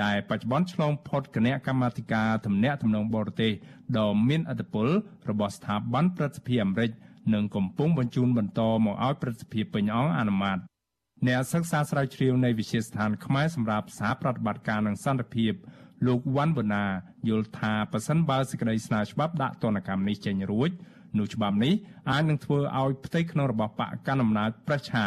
[0.02, 3.52] ដែលបច្ចុប្បន្នឆ្លងផុតគណៈកម្មាធិការទំនាក់ទំនងបរទេស
[3.98, 4.88] ដ៏មានឥទ្ធិពល
[5.30, 6.90] របស់ស្ថាប័នប្រតិភិអាមេរិក
[7.34, 10.58] និងកំពុងបញ្ជូនបន្តមកឲ្យប្រតិភិពេញអង្គអនុម័ត
[11.26, 15.52] អ្នកសិក្សាស្រាវជ្រាវនៃវិទ្យាស្ថានខ្មែរសម្រាប់សហប្រតិបត្តិការនិងសន្តិភាព
[16.06, 16.84] លោកវ៉ាន់បូណា
[17.28, 20.70] យល់ថាប៉ះសិនបើសេចក្តីស្នើច្បាប់ដាក់ទណ្ឌកម្មនេះចេញរួច
[21.18, 21.74] នោះច្បាប់នេះ
[22.10, 25.06] អាចនឹងធ្វើឲ្យផ្ទៃក្នុងរបស់បកកណ្ដាលអំណាចប្រជា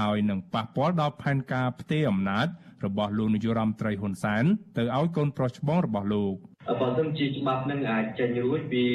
[0.00, 2.46] ហើយនឹងប៉ះពាល់ដល់ផែនការផ្ទេរអំណាច
[2.84, 4.44] របស់លោកនាយរដ្ឋមន្ត្រីហ៊ុនសែន
[4.76, 6.34] ទៅឲ្យកូនប្រុសច្បងរបស់លោក។
[6.68, 8.86] បើសិនជាច្បាប់នឹងអាចចេញរួចវា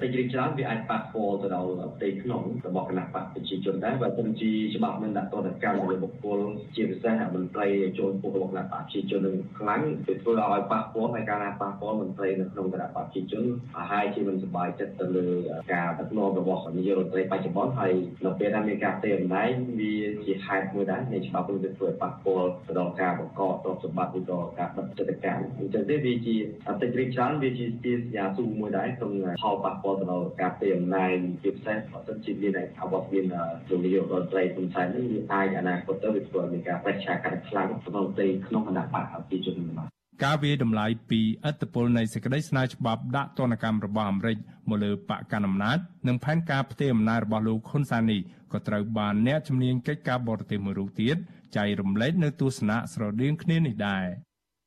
[0.00, 6.40] ពេញរីកច្រើនវាអាចប៉ះពាល់ទៅដល់ផ្ទៃក្នុងរបស់គណៈបកប្រជាជនដែរបើសិនជាច្បាប់នឹងដាក់ទណ្ឌកម្មលើបុគ្គល
[6.74, 7.66] ជាពិសេសមន្ត្រី
[7.98, 13.44] ចូលពុះរបស់គណៈបកប្រជាជននឹងខ្លាំងទៅធ្វើឲ្យប៉ះពាល់ហើយការណាប៉ះពាល់មន្ត្រីនៅក្នុងគណៈបកប្រជាជន
[13.90, 15.26] ហើយជាមិនសប្បាយចិត្តទៅលើ
[15.72, 17.92] ការដឹកនាំរបស់នាយករដ្ឋមន្ត្រីបច្ចុប្បន្នហើយ
[18.24, 19.48] នៅពេលដែលមានការផ្ទេរអំណាច
[19.80, 19.94] វា
[20.24, 26.36] ជាហេតុមួយដែរនៃច្បាប់នឹងធ្វើឲ្យប៉ះពាល់ទៅដល់ការបង្កទ្រព្យសម្បត្តិឬក៏ការបិទកិច្ចកម្មអញ្ចឹងទេវាជា
[26.68, 31.10] អតិថិច្រើនវាជាជាយ៉ាស៊ូមួយដែរក្នុងផលប៉ះពាល់ទៅដល់ការពីអំណាច
[31.42, 33.24] ជាពិសេសបើសិនជាមានអវត្តមាន
[33.68, 39.88] លោកនាយករដ្ឋមន្ត្រីហ៊ុនសែននេះវាអាចអនាគតទៅវាធ្វើឲ្យមានការប្រឆាំងកាន់ខ្លាំងក្នុងផ្ទៃក្នុងគណៈបកប្រជាជនរបស់
[40.24, 44.36] ការវាតម្លៃពីឥទ្ធិពលនៃសេចក្តីស្នើច្បាប់ដាក់ទណ្ឌកម្មរបស់អាមេរិក
[44.68, 45.78] មកលើបកកណ្ដាលអំណាច
[46.08, 48.20] និងផែនការផ្ទេរអំណាចរបស់លោកហ៊ុនសែននេះ
[48.52, 51.16] ក៏ត្រូវបានអ្នកជំនាញកិច្ចការបរទេសមួយរូបទៀត
[51.56, 54.06] ចែករំលែកនៅទស្សនៈស្រដៀងគ្នានេះដែរ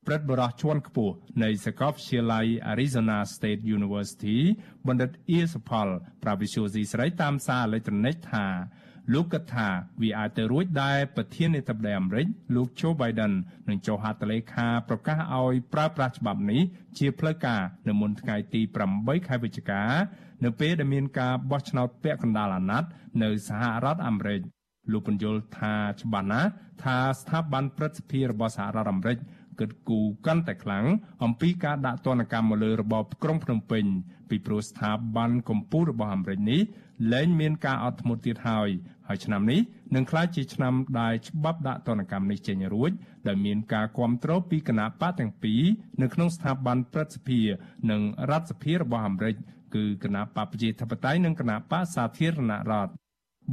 [0.10, 4.38] ព្រឹទ្ធបរិះជាន់ខ្ពស់នៃសាកលវិទ្យាល័យ Arizona State University
[4.88, 5.88] បណ្ឌិតអៀសផល
[6.24, 8.46] ប្រាវិសុយស៊ីស្រីតាមសារអេឡិចត្រូនិកថា
[9.14, 9.68] លោកគិតថា
[10.02, 13.34] វាអាចទៅរួចដែរប្រធានាធិបតីអាមេរិកលោក Joe Biden
[13.70, 16.62] នឹងចុះហត្ថលេខាប្រកាសឲ្យប្រើប្រាស់ច្បាប់នេះ
[16.98, 18.62] ជាផ្លូវការនៅមុនថ្ងៃទី
[18.96, 19.84] 8ខែវិច្ឆិកា
[20.44, 22.90] នៅពេលដែលមានការបោះឆ្នោតពាក់កណ្ដាលអាណត្តិ
[23.24, 24.42] នៅសហរដ្ឋអាមេរិក
[24.92, 26.50] លោកបញ្យល់ថាច្បាស់ណាស់
[26.84, 29.18] ថាស្ថាប័នព្រឹទ្ធសភារបស់សហរដ្ឋអាមេរិក
[29.60, 30.86] គិតគូរកាន់តែខ្លាំង
[31.24, 33.86] អំពីការដាក់ទណ្ឌកម្មមកលើរបបក្រុងភ្នំពេញ
[34.30, 36.62] ពីព្រោះស្ថាប័នកម្ពុជារបស់អាមេរិកនេះ
[37.14, 38.70] លែងមានការអត់ធ្មត់ទៀតហើយ
[39.08, 39.60] ហើយឆ្នាំនេះ
[39.96, 42.92] នឹងក្លាយជាឆ្នាំដែលច្បាប់ដាក់ទណ្ឌកម្មនេះចេញរួច
[43.28, 45.62] ដែលមានការគ្រប់គ្រងពីគណៈបកទាំងពីរ
[46.02, 47.40] នៅក្នុងស្ថាប័នព្រឹទ្ធសភា
[47.92, 49.36] និងរដ្ឋសភារបស់អាមេរិក
[49.76, 52.92] គឺគណៈបកប្រជាធិបតេយ្យនិងគណៈបកសាធារណរដ្ឋ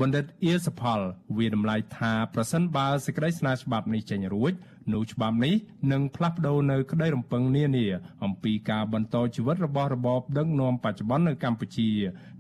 [0.00, 1.00] បណ្ឌិតអៀសផល
[1.38, 4.52] វាតម្លៃថាប្រសិនបើសេចក្តីស្នើច្បាប់នេះចេញរួច
[4.93, 5.53] នោះច្បាប់នេះ
[5.91, 7.85] នឹងផ្លាស់ប្ដូរនៅក្តីរំពឹងនានា
[8.23, 11.89] អំពីការបន្តជីវិតរបស់របបដឹកនាំបច្ចុប្បន្ននៅកម្ពុជា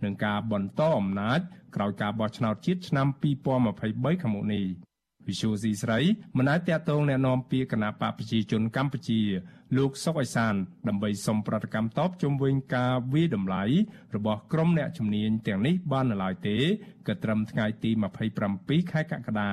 [0.03, 1.39] និងការបន្តអំណាច
[1.75, 3.07] ក្រោយការបោះឆ្នោតជាតិឆ្នាំ
[3.63, 4.65] 2023ខាងមុខនេះ
[5.27, 5.99] វិសុយស៊ីស្រី
[6.37, 9.21] មិនអាចតតងแนะនាំពាក្យគណៈបកប្រជាជនកម្ពុជា
[9.77, 10.53] លោកសុកអេសាន
[10.87, 13.63] ដើម្បីសុំប្រតិកម្មតបជុំវិញការវិតម្លៃ
[14.15, 16.57] របស់ក្រុមអ្នកជំនាញទាំងនេះបាននៅឡើយទេ
[17.07, 17.91] ក៏ត្រឹមថ្ងៃទី
[18.41, 19.51] 27ខែកក្កដា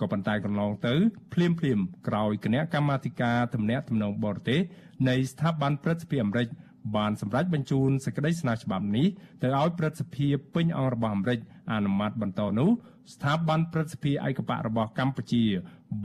[0.00, 0.94] ក៏ប៉ុន្តែកន្លងទៅ
[1.32, 1.78] ភ្លាមភ្លាម
[2.08, 4.60] ក្រោយគណៈកម្មាធិការទំនាក់ទំនងបរទេស
[5.08, 6.48] នៃស្ថាប័នព្រឹទ្ធសភាអាមេរិក
[6.96, 9.06] បានសម្រេចបញ្ជូនសេចក្តីស្នើច្បាប់នេះ
[9.42, 11.38] ទៅឲ្យព្រឹទ្ធសភាពេញអង្គរបស់អាមេរិក
[11.72, 12.70] អនុម័តបន្តនោះ
[13.14, 15.44] ស្ថាប័នព្រឹទ្ធសភាឯកបៈរបស់កម្ពុជា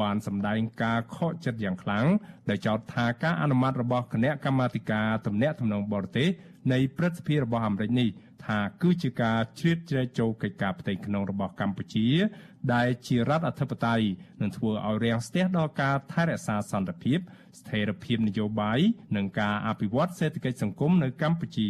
[0.01, 2.05] បានសម្ដែងការខកចិត្តយ៉ាងខ្លាំង
[2.49, 6.29] ដែលចោទថាការអនុម័តរបស់គណៈកម្មាធិការទំនាក់ទំនងបរទេស
[6.73, 8.09] នៃព្រឹទ្ធសភារបស់អាមេរិកនេះ
[8.45, 12.07] ថាគឺជាការជ្រៀតជ្រែកចូលកិច្ចការផ្ទៃក្នុងរបស់កម្ពុជា
[12.73, 14.05] ដែលជារដ្ឋអធិបតេយ្យ
[14.41, 17.19] នឹងធ្វើឲ្យរាំងស្ទះដល់ការថែរក្សាសន្តិភាព
[17.59, 18.79] ស្ថិរភាពនយោបាយ
[19.15, 21.69] និងការអភិវឌ្ឍសេដ្ឋកិច្ចសង្គមនៅកម្ពុជា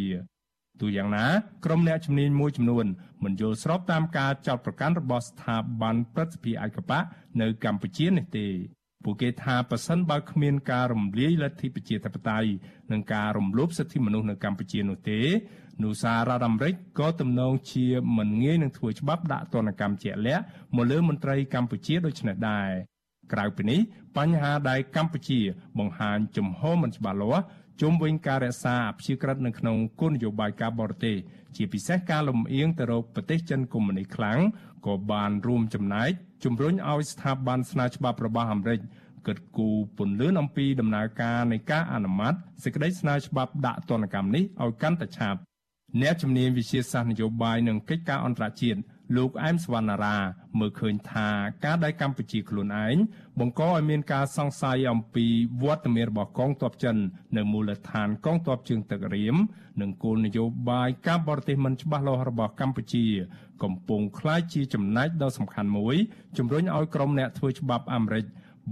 [0.82, 1.26] ទូយ៉ាងណា
[1.66, 2.86] ក្រុមអ្នកជំនាញមួយចំនួន
[3.24, 7.00] មិនយល់ស្របតាមការចោទប្រកាន់របស់ស្ថាប័នព្រឹទ្ធសភាឯកបៈ
[7.42, 8.48] នៅកម្ពុជានេះទេ
[9.04, 12.50] ពួកគេថាប៉ះសិនបើគ្មានការរំលាយលទ្ធិប្រជាធិបតេយ្យ
[12.92, 15.20] និងការរំលោភសិទ្ធិមនុស្សនៅកម្ពុជានោះទេ
[15.82, 17.86] នោះសាររដ្ឋអាមេរិកក៏ទំនងជា
[18.18, 20.44] មិនងាយនឹងធ្វើច្បាប់ដាក់ទណ្ឌកម្មជាក់លាក់
[20.76, 22.70] មកលើមន្ត្រីកម្ពុជាដូចនេះដែរ
[23.34, 23.80] ក្រៅពីនេះ
[24.18, 25.40] បញ្ហាដែលកម្ពុជា
[25.80, 27.44] បង្ហាញជំហរមិនច្បាស់លាស់
[27.82, 31.16] ជុំវិញការរក្សាអព្យាក្រឹតនៅក្នុងគោលនយោបាយការបរទេស
[31.56, 34.40] ជាពិសេសការលំអៀងទៅរកប្រទេសចិនកុម្មុយនីសខ្លាំង
[34.86, 36.12] ក៏បានរួមចំណែក
[36.44, 38.80] ជំរុញឲ្យស្ថាប័នស្នើច្បាប់របស់អាមេរិក
[39.28, 45.40] គិតគូរពន្លឿនអំពីដំណើរការនៃការអនុម័តសេចក្តីស្នើច្បាប់ដាក់ទណ្ឌកម្មនេះឲ្យកាន់តែឆាប់
[46.03, 48.81] អ្នកជំនាញវិជាសាស្ត្រនយោបាយនិងកិច្ចការអន្តរជាតិ
[49.17, 50.17] លោកអែមសវណ្ណារា
[50.59, 51.29] មើលឃើញថា
[51.65, 52.97] ការដែលកម្ពុជាខ្លួនឯង
[53.39, 55.27] បង្កឲ្យមានការសង្ស័យអំពី
[55.63, 56.97] វត្តមានរបស់កងទ័ពចិន
[57.37, 59.37] នៅមូលដ្ឋានកងទ័ពជើងទឹករៀម
[59.81, 63.07] និងគោលនយោបាយការបរទេសមិនច្បាស់លាស់របស់កម្ពុជា
[63.63, 65.97] កំពុងคล้ายជាចំណែកដ៏សំខាន់មួយ
[66.37, 68.25] ជំរុញឲ្យក្រុមអ្នកធ្វើច្បាប់អាមេរិក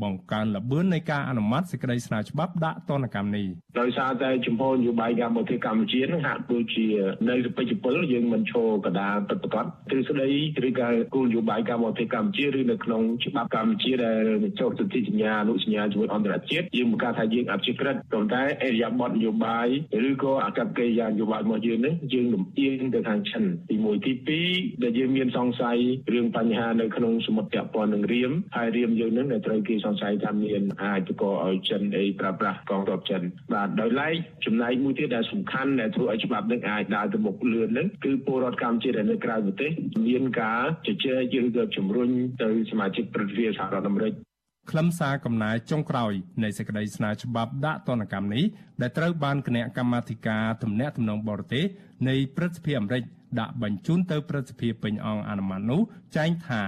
[0.04, 3.48] បង្កើនល្បឿននៃការអនុម័តសេចក្តីស្នើច្បាប់ដាក់ទណ្ឌកម្មនេះ
[3.80, 6.88] ដោយសារតែចំពោះនយោបាយកម្ពុជាកម្ពុជានឹងហាក់ដូចជា
[7.30, 10.30] នៅពេជ្រពលយើងមិនឈរកដាលពិតប្រាកដទ្រឹស្ដី
[10.68, 14.20] ឬក៏គោលនយោបាយកម្ពុជាកម្ពុជាឬនៅក្នុងច្បាប់កម្ពុជាដែល
[14.60, 19.68] ចុះសន្ធិសញ្ញាអនុសញ្ញាជាមួយអន្តរជាតិយើងបង្កើតថាយើងអព្យាក្រឹតប៉ុន្តែអេរិយាប័ត្រនយោបាយ
[20.10, 24.14] ឬក៏អកប្បកិរិយានយោបាយរបស់យើងនេះយើងលំអៀងទៅខាងចិនទី1ទី
[24.48, 25.78] 2ដែលយើងមានសង្ស័យ
[26.14, 33.22] រឿងបញ្ហានៅក្នុងសមុទ្រពាក់ព័ន្ធនឹងរៀមហើយរៀមយើងនឹងដែលត្រូវគេសង្ស័យថាមានអាចទៅកឲ្យចិនអីប្រើប្រាស់កងទ័ពចិន
[33.54, 34.14] បាទដោយឡែក
[34.46, 39.72] ចំណែកមួយទៀតដែលសំខាន់ដែលធ្វើឲ្យច្បាប់នេះអាចដើរទៅមុខលឿននឹងគឺពលរដ្ឋកម្ពុជាដែលនៅក្រៅប្រទេស
[40.08, 42.10] មានការជជែកឬក៏ជំរុញ
[42.42, 44.14] ទៅសមាជិកប្រតិភិសហរដ្ឋអាមេរិក
[44.70, 46.14] ខ្លឹមសារកំណែចុងក្រោយ
[46.44, 48.44] នៃសេចក្តីស្នើច្បាប់ដាក់ទណ្ឌកម្មនេះ
[48.82, 51.66] ដែលត្រូវបានគណៈកម្មាធិការទំនាក់ទំនងបរទេស
[52.10, 53.04] នៃព្រឹទ្ធសភាអាមេរិក
[53.40, 55.82] ដាក់បញ្ជូនទៅព្រឹទ្ធសភាពេញអង្គអនុម័តនោះ
[56.18, 56.62] ចែងថា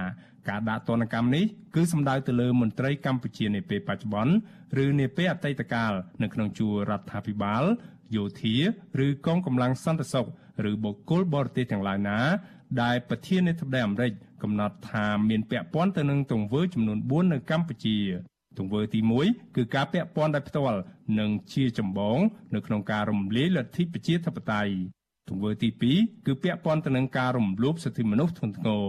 [0.48, 4.34] ការដាក់ទណ្ឌកម្មនេះគឺសំដៅទៅលើមន្ត្រីកម្ពុជានាពេលបច្ចុប្បន្ន
[4.84, 5.92] ឬនាពេលអតីតកាល
[6.22, 7.64] នៅក្នុងជួររដ្ឋាភិបាល
[8.16, 8.56] យោធា
[9.04, 10.26] ឬកងកម្លាំងសន្តិសុខ
[10.70, 12.18] ឬបុគ្គលបរទេសទាំងឡាយណា
[12.82, 17.98] ដែលប្រធានាធិបតីអាមេរិកកំណត់ថាមានពាក់ព័ន្ធទៅនឹងទង្វើចំនួន4នៅកម្ពុជា
[18.58, 20.78] ទង្វើទី1គឺការពាក់ព័ន្ធដោយផ្ទាល់
[21.18, 22.18] និងជាចម្បង
[22.54, 24.72] នៅក្នុងការរំលាយលទ្ធិប្រជាធិបតេយ្យ
[25.28, 25.68] ទង្វើទី
[25.98, 28.86] 2គឺពាក់ព័ន្ធទៅនឹងការរំលោភសិទ្ធិមនុស្សធ្ងន់ធ្ងរ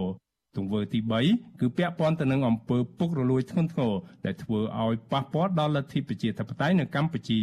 [0.56, 1.00] ទង្វើទី
[1.30, 3.92] 3គឺពាក់ព័ន្ធទៅនឹងអំពើពុករលួយធ្ងន់ធ្ងរ
[4.24, 7.40] ដែលធ្វើឲ្យប៉ះពាល់ដល់លទ្ធិប្រជាធិបតេយ្យនៅកម្ពុជា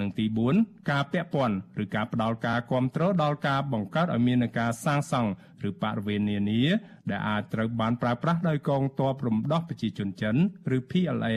[0.00, 0.24] និងទី
[0.58, 5.30] 4ការពាក់ព័ន្ធឬការផ្ដាល់ការគ្រប់គ្រងដល់ការបង្កើតឲ្យមានការសាងសង់
[5.68, 6.62] ឬបរិវេណនានា
[7.10, 10.36] ដែលអាចត្រូវបានប្រើប្រាស់ដោយកងទ័ពរំដោះប្រជាជនចិន
[10.76, 11.36] ឬ PLA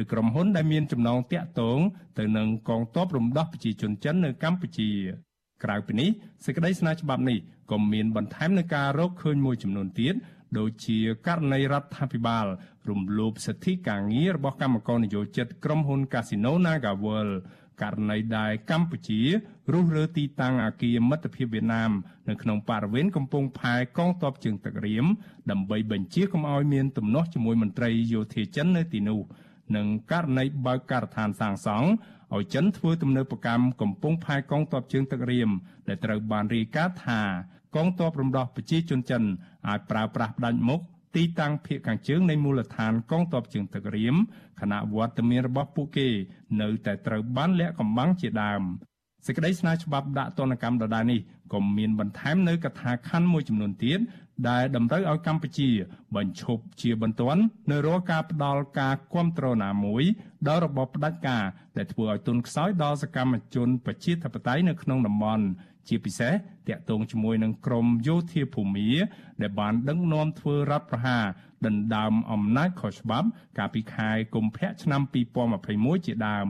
[0.00, 1.78] ឬក្រុមហ៊ុនដែលមានចំណងតាក់ទង
[2.18, 4.90] ទៅនឹងកងទ័ពរំដោះប្រជាជនចិននៅកម្ពុជា
[5.64, 6.08] ក្រៅពីនេះ
[6.44, 7.38] សេចក្តីស្នើច្បាប់នេះ
[7.70, 10.14] ក៏មានបន្ថែមនឹងការរកឃើញមួយចំនួនទៀត
[10.58, 12.46] ដូចជាករណីរដ្ឋាភិបាល
[12.88, 17.34] រំលោភសិទ្ធិការងាររបស់កម្មករនិយោជិតក្រុមហ៊ុន Casino NagaWorld
[17.82, 19.20] ករណីដែលកម្ពុជា
[19.72, 21.92] រុះរើទីតាំងអគារមិត្តភាពវៀតណាម
[22.28, 25.06] នៅក្នុងបរិវេណកំពង់ផែកងទ័ពជើងទឹករៀម
[25.50, 29.20] ដើម្បីបញ្ជាកុំឲ្យមានទំនាស់ជាមួយមន្ត្រីយោធាចិននៅទីនោះ
[29.76, 31.88] និងករណីបើកការដ្ឋានសាងសង់
[32.34, 35.50] ឲ្យចិនធ្វើទំនើបកម្មកំពង់ផែកងទ័ពជើងទឹករៀម
[35.88, 37.20] ដែលត្រូវបានរាយការណ៍ថា
[37.76, 39.22] កងទ័ពរំដោះប្រជាជនចិន
[39.68, 40.80] អាចប្រើប្រាស់ផ្ដាច់មុខ
[41.16, 44.16] ទីតាំងភៀកខាងជើងនៃមូលដ្ឋានកងទ័ពជើងទឹករៀម
[44.60, 46.08] ខណៈវត្តមានរបស់ពួកគេ
[46.60, 48.62] នៅតែត្រូវបានលាក់កំបាំងជាដើម
[49.26, 51.20] សេចក្តីស្នើច្បាប់ដាក់ទណ្ឌកម្មដដែលនេះ
[51.52, 54.00] ក៏មានបន្ថែមនៅកថាខណ្ឌមួយចំនួនទៀត
[54.48, 55.68] ដែលតម្រូវឲ្យកម្ពុជា
[56.16, 60.02] បញ្ឈប់ជាបន្ទាន់នៅរាល់ការផ្ដាល់ការគ្រប់គ្រងណាមួយ
[60.48, 61.44] ដល់របបផ្ដាច់ការ
[61.76, 65.44] ដែលធ្វើឲ្យទុនខ្សោយដល់សកម្មជនប្រជាធិបតេយ្យនៅក្នុងតំបន់
[65.88, 66.32] ជាពិសេស
[66.68, 68.90] តាក់ទងជាមួយនឹងក្រមយោធាភូមិ
[69.42, 71.24] ដែលបានដឹកនាំធ្វើរដ្ឋប្រហារ
[71.66, 73.28] ដណ្ដើមអំណាចខុសច្បាប់
[73.58, 75.02] កាលពីខែកុម្ភៈឆ្នាំ
[75.54, 76.48] 2021ជាដើម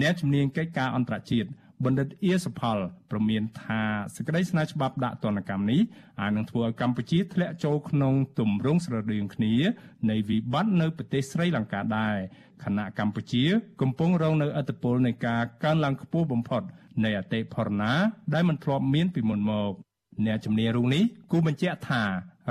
[0.00, 1.48] អ្នកជំនាញកិច្ចការអន្តរជាតិ
[1.84, 2.78] បណ្ឌិតអៀសផល
[3.10, 3.82] ប្រមានថា
[4.14, 5.80] សេចក្តីស្នើច្បាប់ដាក់ទណ្ឌកម្មនេះ
[6.20, 9.54] អាចនឹងធ្វើឲ្យកម្ពុជាធ្លាក់ចូលក្នុងទម្រង់ស្រដៀងគ្នា
[10.10, 12.16] នៃវិបត្តិនៅប្រទេសស្រីលង្កាដែរ
[12.64, 13.44] ខណៈកម្ពុជា
[13.80, 16.62] កំពុងរងនៅឥទ្ធិពលនៃការកើនឡើងខ្ពស់បំផុត
[17.04, 17.92] នៃអតិផរណា
[18.34, 19.72] ដែលមិនធ្លាប់មានពីមុនមក
[20.26, 21.02] អ្នកជំនាញរូបនេះ
[21.32, 22.02] គូបញ្ជាក់ថា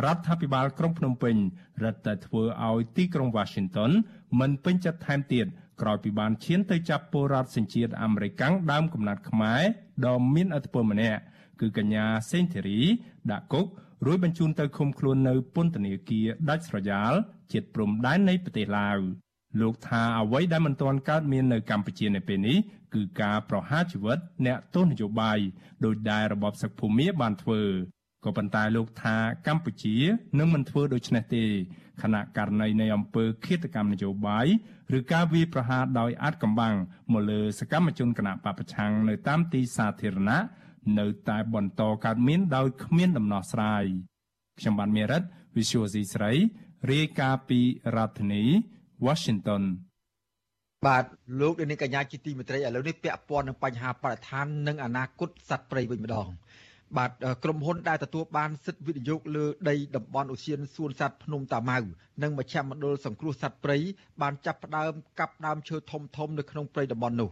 [0.05, 1.35] រដ្ឋាភិបាលក្រុងភ្នំពេញ
[1.83, 3.91] រឹតតែធ្វើឲ្យទីក្រុង Washington
[4.39, 5.45] មិនពេញចិត្តថែមទៀត
[5.81, 9.61] ក្រោយពីបានឈានទៅចាប់ពលរដ្ឋសញ្ជាតិអាមេរិកដើមកំណត់ខ្មែរ
[10.05, 11.21] ដ៏មានឥទ្ធិពលម្នាក់
[11.61, 12.79] គឺកញ្ញាសេងធីរី
[13.31, 13.65] ដាក់គុក
[14.05, 17.13] រួចបញ្ជូនទៅឃុំខ្លួននៅពន្ធនាគារដាច់ស្រយាល
[17.53, 18.99] ជិតព្រំដែននៃប្រទេសឡាវ
[19.61, 22.57] លោកថាអ្វីដែលមិនទាន់កើតមាននៅកម្ពុជានៅពេលនេះ
[22.93, 25.39] គឺការប្រហារជីវិតអ្នកទោសនយោបាយ
[25.85, 27.61] ដោយដែលរបបសឹកភូមិបានធ្វើ
[28.25, 29.15] ក៏ប៉ុន្តែលោកថា
[29.47, 29.95] កម្ពុជា
[30.39, 31.45] នឹងមិនធ្វើដូច្នេះទេ
[32.01, 34.47] ខណៈករណីនៃអំពើឃាតកម្មនយោបាយ
[34.97, 36.75] ឬការវាយប្រហារដោយអាតកំបាំង
[37.13, 40.39] មកលើសកម្មជនគណបកប្រឆាំងនៅតាមទីសាធារណៈ
[40.99, 43.83] នៅតែបន្តកើតមានដោយគ្មានដំណោះស្រាយ
[44.59, 45.23] ខ្ញុំបានមេរិត
[45.55, 46.31] Visual C ស្រី
[46.91, 47.59] រាយការណ៍ពី
[47.95, 48.43] រដ្ឋធានី
[49.05, 49.63] Washington
[50.87, 51.05] បាទ
[51.41, 56.27] លោកនាងកញ្ញាជាទីមេត្រីឥឡូវនេះពាក់ព័ន្ធនឹងបញ្ហាបរិស្ថាននិងអនាគតសត្វព្រៃវិញម្ដង
[56.97, 57.11] បាទ
[57.43, 61.77] ក្រុមហ៊ុនដែលទទួលបានសិទ្ធិវិនិយោគលើដីតំបន់ឧស្សាហសួនសត្វភ្នំតាម៉ៅ
[62.23, 63.77] និងមជ្ឈមណ្ឌលសង្គ្រោះសត្វព្រៃ
[64.21, 67.29] បានចាប់ផ្ដើមកាប់ដើមឈើធំធំនៅក្នុងព្រៃតំបន់នោះ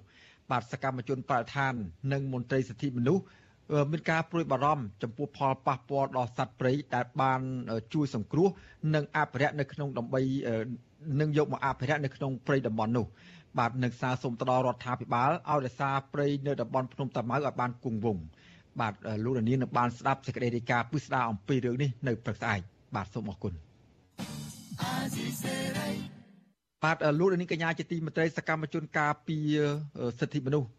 [0.52, 1.74] បាទសកម្មជនបរិស្ថាន
[2.14, 3.24] និងមន្ត្រីសិទ្ធិមនុស្ស
[3.92, 7.42] មានការព្រួយបារម្ភចំពោះផលប៉ះពាល់ដល់សត្វព្រៃដែលបាន
[7.94, 8.48] ជួយសង្គ្រោះ
[8.96, 10.22] និងអភិរក្សនៅក្នុងដើម្បី
[11.20, 13.06] នឹងយកមកអភិរក្សនៅក្នុងព្រៃតំបន់នោះ
[13.58, 18.24] បាទនឹងសារសុំទៅដល់រដ្ឋាភិបាលឲ្យរក្សាព្រៃនៅតំបន់ភ្នំតាម៉ៅឲ្យបានគង់វង្ស
[18.82, 22.62] បាទលោករនាងនឹងបានស្ដាប់សេចក្តីរាយការណ៍ពិស្ដារអំពីរឿងនេះនៅព្រឹកស្អែក
[22.96, 23.54] បាទសូមអរគុណ
[26.84, 29.38] បាទលោករនាងកញ្ញាជាទីមេត្រីសកម្មជនការពី
[30.20, 30.70] សិទ្ធិមនុស្ស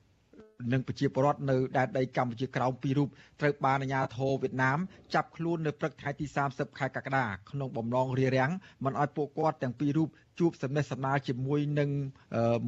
[0.73, 3.09] និងប្រជាពលរដ្ឋនៅដែនដីកម្ពុជាក្រោមពីររូប
[3.41, 4.79] ត្រូវបានអាជ្ញាធរវៀតណាម
[5.15, 8.51] ចាប់ខ្លួននៅព្រឹកថ្ងៃទី30ខែកក្កដាក្នុងបំណងរារាំង
[8.85, 10.09] មិនឲ្យពួកគាត់ទាំងពីររូប
[10.41, 11.91] ជួបសំណេះសំណាលជាមួយនឹង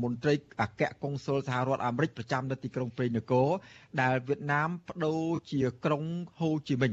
[0.02, 3.48] មន្ត្រីអគ្គកុងស៊ុលសហរដ្ឋអាមេរិកប្រចាំនៅទីក្រុងព្រៃនគរ
[4.00, 6.02] ដែលវៀតណាមបដូរជាក្រុង
[6.40, 6.92] ហូជីមិញ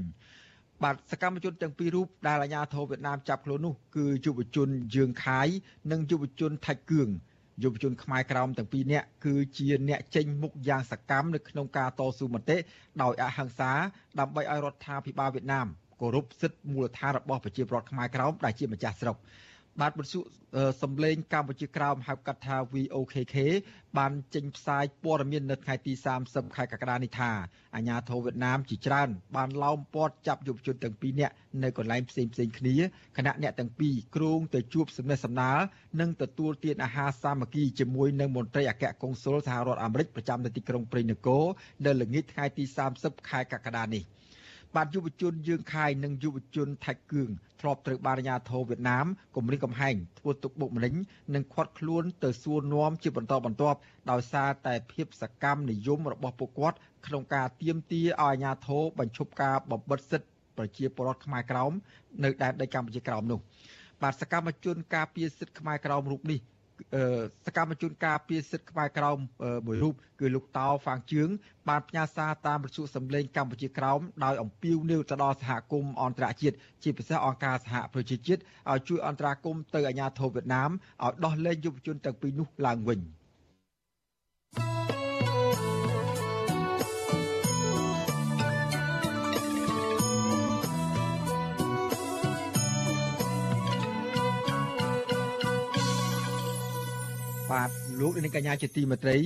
[0.84, 5.48] បាទសកម្មជនទាំងពីររូបដែលអាជ្ញាធរវៀតណាមចាប់ខ្លួននោះគឺយុវជនយឿងខាយ
[5.92, 7.10] និងយុវជនថៃគឿង
[7.64, 12.58] យុវជនខ្មែរក្រោមទាំងពីរនាក់គឺជាអ្នកចេញមុខយ៉ាងសកម្មនៅក្នុងការតស៊ូមតិ
[13.02, 13.72] ដោយអហិង្សា
[14.20, 15.68] ដើម្បីឲ្យរដ្ឋាភិបាលវៀតណាម
[16.02, 19.18] គោរពសិទ្ធិមូលដ្ឋានរបស់ប្រជាពលរដ្ឋខ្មែរក្រោមដែលជាម្ចាស់ស្រុក
[19.82, 20.20] បាទបទសុ
[20.82, 23.36] សំឡេងកម្ពុជាក្រោមហៅកាត់ថា VOKK
[23.98, 27.32] បានចេញផ្សាយព័ត៌មាននៅថ្ងៃទី30ខែកក្កដានេះថា
[27.76, 32.76] អាញាធរវៀតណាមជាច្រើន បានឡោមព័ទ្ធចាប់យុវជនទាំងពីរនាក់នៅកន្លែងផ្សេងផ្សេងគ្នា
[33.18, 35.60] ខណៈអ្នកទាំងពីរគ្រងទៅជួបសំណេះសំណាល
[36.00, 41.44] និងទទួលទានអាហារសាមគ្គីជាមួយនឹងមន្ត្រីអគ្គកុងស៊ុលសហរដ្ឋអាមេរិកប្រចាំនៅទីក្រុងព្រៃនគរ
[41.86, 42.64] នៅល្ងាចថ្ងៃទី
[42.98, 44.04] 30ខែកក្កដានេះ។
[44.76, 47.30] បាទយុវជនយើងខាយនិងយុវជនថៃគឿង
[47.62, 49.06] ធ្លាប់ត្រូវបានអាជ្ញាធរវៀតណាម
[49.36, 50.94] គំរាមកំហែងធ្វើទុកបុកម្នេញ
[51.36, 53.80] និងឃាត់ខ្លួនទៅសួរនាំជាបន្តបន្ទាប់
[54.12, 61.72] ដោយសារតែភាពសកម្មនិយមរបស់ពួកគាត់ក្នុងការទាមទារឲ្យអាជ្ញាធរបញ្ឈប់ការបំបិទសិទ្ធិប្រជាពលរដ្ឋខ្មែរក្រោម
[62.24, 63.40] នៅដែនដីកម្ពុជាក្រោមនោះ
[64.02, 66.40] បាទសកម្មជនការពារសិទ្ធិខ្មែរក្រោមរូបនេះ
[67.46, 69.18] សកម្មជនការពារសិទ្ធិខ្មែរក្រោម
[69.68, 71.30] មួយរូបគឺលោកតោហ្វាងជឿង
[71.70, 83.02] បានផ្ញើសារតាមវិទ្យុសម្លេងកម្ពុជាក្រោមដោយអំពាវនាវទៅដល់សហគមន៍អន្តរជាតិជាពិសេសអង្គការសហប្រជាជាតិឲ្យជួយអន្តរាគមន៍ទៅអាជ្ញាធរវៀតណាមឲ្យដោះលែងយុវជនទាំងពីរនោះឡើងវិញ។
[97.52, 97.70] បាទ
[98.02, 99.18] លោកនាងកញ្ញាជាទីមេត្រី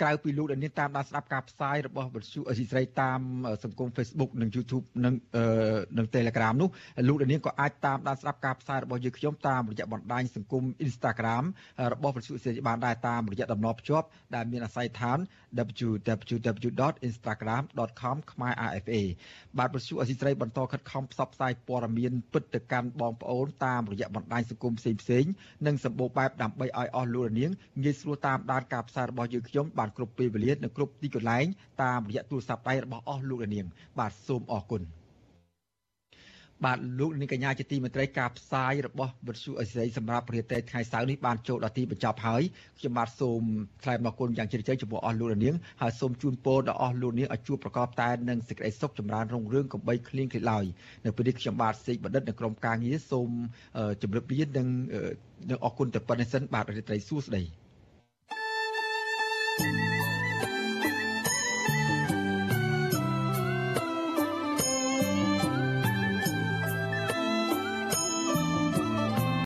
[0.00, 3.20] ក្រៅពីលោកនាងតាមដានស្ដាប់ការផ្សាយរបស់វិទ្យុអេស៊ីស្រីតាម
[3.64, 5.14] សង្គម Facebook និង YouTube និង
[5.98, 6.68] និង Telegram នោះ
[7.08, 11.44] លោកនាងក៏អាចតាមដានស្ដាប់ការផ្សាយរបស់យើងខ្ញុំតាមរយៈបណ្ដាញសង្គម Instagram
[11.92, 15.18] របស់វិទ្យុអេស៊ីបានដែរតាមរយៈតំណភ្ជាប់ដែលមានអាស័យដ្ឋាន
[15.86, 18.96] www.instagram.com ខ្មែរ RFA
[19.58, 25.30] បាទវិទ្យុអេស៊ីស្រីបន្តខិតខំផ្សព្វផ្សាយព័ត៌មានពិតទៅកាន់បងប្អូនតាមរយៈបណ្ដាញសង្គមផ្សេងៗ
[25.66, 27.50] និងសម្បូរបែបដើម្បីឲ្យអស់លោកនាង
[27.84, 31.46] ងាយស្រួលតាមដានការផ្សាយរបស់យើងខ្ញុំបានគ្រប់ពេលវេលានិងគ្រប់ទីកន្លែង
[31.82, 33.66] តាមរយៈទូរស័ព្ទដៃរបស់អស់លោកនាង
[33.98, 34.82] បាទសូមអរគុណ
[36.64, 42.42] បាទលោកនាងកញ្ញាជាទីមេត្រីការផ្សាយរបស់វិទ្យុអេស៊ីសម្រាប់ប្រទេសថ្ងៃសៅរ៍នេះបានចូលដល់ទីបញ្ចប់ហើយ
[42.78, 43.42] ខ្ញុំបាទសូម
[43.84, 50.64] ថ្លែងអរគុណយ៉ាងជ្រាលជ្រៅចំពោះអស់លោកនាងហើយសូមជូនពរដល់អស់លោកនាងឲ្យជួបប្រកបតែនឹងសេចក្តីសុខចម្រើនរុងរឿងកំបីគ្លៀងគ្លេឡើយ
[51.04, 53.28] នៅពេលនេះខ្ញុំបាទសេកបណ្ឌិតនៅក្រុមការងារសូម
[54.02, 54.68] ជម្រាបលានិង
[55.50, 57.42] នឹងអរគុណទៅប៉ុណ្្នេះសិនបាទរីត្រីសួស្តី